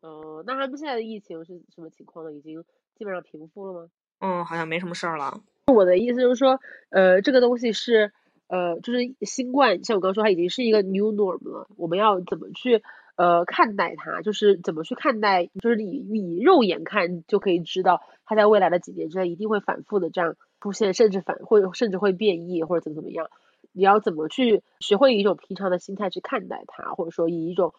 [0.01, 2.31] 哦，那他们现在的疫情是什么情况呢？
[2.31, 2.63] 已经
[2.95, 3.89] 基本上平复了吗？
[4.19, 5.41] 嗯，好像没什么事儿了。
[5.67, 6.59] 我的意思就是说，
[6.89, 8.11] 呃，这个东西是，
[8.47, 11.67] 呃，就是新冠，像我刚刚说，它已经是一个 new norm 了。
[11.77, 12.83] 我们要怎么去，
[13.15, 14.21] 呃，看待它？
[14.21, 15.45] 就是怎么去看待？
[15.61, 16.05] 就是你
[16.37, 23.29] 以肉眼看就可以知道，它在未来的几年之内一定会反复的这样出现，甚至反会甚至会变异或者怎么怎么样。
[23.73, 27.73] 你要怎么去学会以一种平常的心态去看待它，或者说以一种。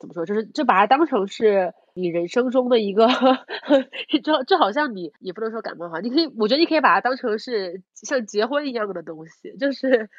[0.00, 0.26] 怎么说？
[0.26, 3.06] 就是就把它当成是你人生中的一个，
[4.24, 10.10] 就就好像你也不能说感冒哈，你可以，我觉得你可以把它当成是像结婚一样的东西，就是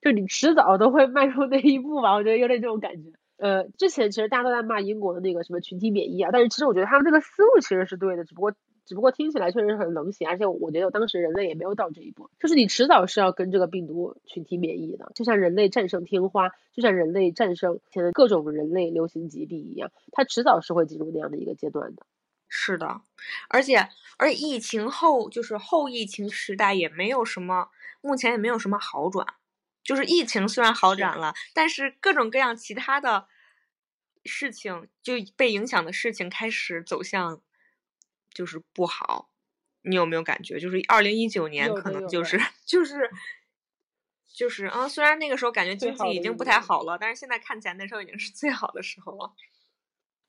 [0.00, 2.14] 就你迟早都会迈出那一步吧。
[2.14, 3.12] 我觉得有点这种感觉。
[3.42, 8.52] 呃，之前其实大家都在骂英国的那个什么群体免疫啊，但是其实我觉得他们这个思路其实是对的，只不过。
[8.84, 22.04] 只不过听起来确实很冷血，而且我觉得当时人类也没有到这一步，就是你迟早是要跟这个病毒群体免疫的，就像人类战胜天花，就像人类战胜现在各种人类流行疾病一样，它迟早是会进入那样的一个阶段的。
[22.48, 23.00] 是的，
[23.48, 23.88] 而且
[24.18, 27.68] 而疫情后就是后疫情时代也没有什么，
[28.00, 29.24] 目前也没有什么好转，
[29.84, 33.26] 就是疫情虽然好转了，但是各种各样其他的
[34.24, 37.42] 事情就被影响的事情开始走向。
[38.34, 39.28] 就是不好，
[39.82, 40.58] 你有没有感觉？
[40.58, 43.10] 就是二零一九年可能 就是就是
[44.32, 49.34] 就是啊，虽然那个时候感觉经济已经不太好了，但是现在看起来那时候已经是最好的时候了。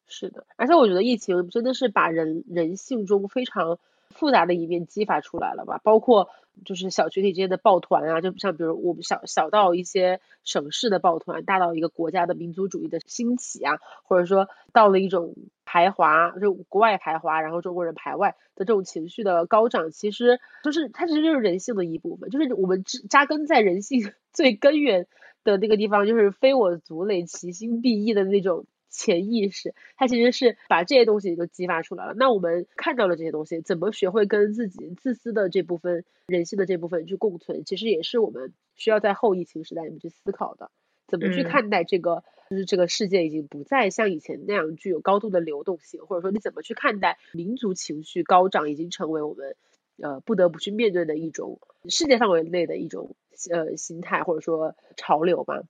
[0.05, 3.79] 是的，而且我觉得疫情真的是把人人性中非常。
[4.15, 6.29] 复杂的一面激发出来了吧，包括
[6.65, 15.35] 就是小群体之间的抱团啊，就像比如我们小小到一些省市的抱团，大到一个国家的民族主义的兴起啊，或者说到了一种
[15.65, 25.07] 排华，就国外排华，然后中国人排外的这种情绪的高涨，其实就是它其实就是人性的一部分，就是我们扎根在人性 最根源
[25.43, 28.65] 的那个地方，就是非我族类，其心必异的那种。
[28.93, 32.13] 潜意识，它其实是把这些东西都激发出来了。
[32.13, 40.71] 那我们看到了这些东西，怎么学会跟自己自私的这部分人性的这部分去共存，其实也是我们需要在后疫情时代里面去思考的。
[41.07, 49.55] 怎么去看待这个，就是这个世界已经不再像以前那样具有高度的流动性，或者说你怎么去看待民族情绪高涨，已经成为我们
[50.01, 53.15] 呃不得不去面对的一种世界范围内的一种
[53.51, 55.61] 呃心态或者说潮流吧。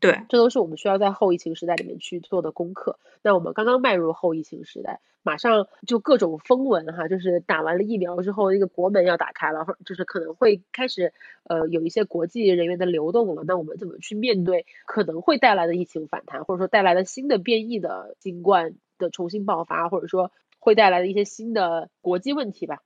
[0.00, 2.98] 对，这都是我们需要在后疫情时代里面去做的功课。
[3.22, 11.12] 那我们刚刚迈入后疫情时代，马上就各种风闻哈，就是打完了疫苗之后，那个国门要打开了，或者就是可能会开始
[11.44, 13.44] 呃有一些国际人员的流动了。
[13.46, 22.78] 那我们怎么去面对可能会带来的疫情反弹，或者说带来的新的变异的新冠的重新爆发，或者说会带来的一些新的国际问题吧？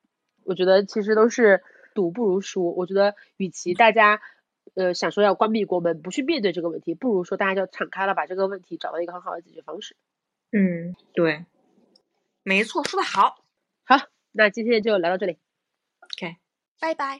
[0.44, 1.62] 我觉得其实都是
[1.94, 2.74] 赌不如输。
[2.76, 4.20] 我觉得与其大家。
[4.74, 9.96] 呃，想说要关闭国门，不去面对这个问题，不如说大家就敞开了，把这个问题找到一个很好的解决方式。
[10.50, 11.46] 嗯，对，
[12.42, 13.42] 没错，说的好。
[13.84, 15.38] 好，那今天就聊到这里。
[16.00, 16.36] OK，
[16.80, 17.18] 拜拜。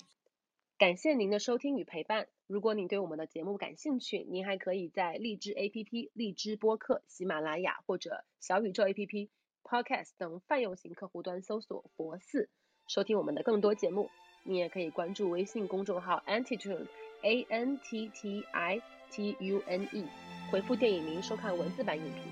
[0.76, 2.26] 感谢您的收听与陪伴。
[2.46, 9.28] 如果您对我们的节目感兴趣，您还可以在荔枝 APP、荔枝播客、喜马拉雅或者小宇宙 APP、
[9.62, 12.50] Podcast 等泛用型客户端搜索“佛寺”，
[12.88, 14.10] 收听我们的更多节目。
[14.42, 16.86] 你也可以关注微信公众号 Antitune。
[17.24, 20.06] A N T T I T U N E，
[20.50, 22.22] 回复电影名收看文字版影评。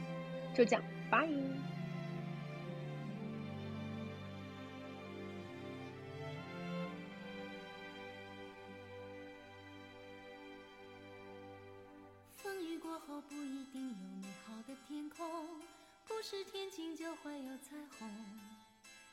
[0.55, 1.27] 就这样，拜。
[12.37, 15.27] 风雨过后不一定有美好的天空，
[16.07, 18.07] 不是天晴就会有彩虹，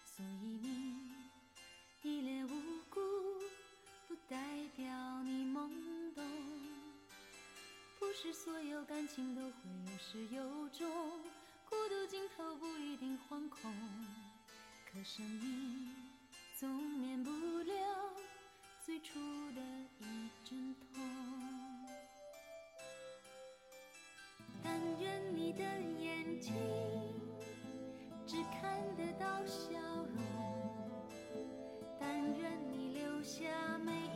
[0.04, 1.10] 所以你
[2.02, 2.50] 一脸无
[2.90, 3.39] 辜。
[4.30, 4.38] 代
[4.76, 4.86] 表
[5.24, 5.68] 你懵
[6.14, 6.24] 懂，
[7.98, 9.52] 不是所有感情都会
[9.88, 10.88] 有始有终，
[11.68, 13.74] 孤独尽头不一定惶恐，
[14.86, 15.96] 可生命
[16.60, 17.74] 总免不了
[18.86, 19.18] 最初
[19.54, 19.62] 的
[20.00, 21.02] 一阵痛。
[24.64, 26.54] 但愿你的眼睛
[28.28, 29.72] 只看得到笑
[30.14, 31.10] 容，
[32.00, 34.09] 但愿你留下美。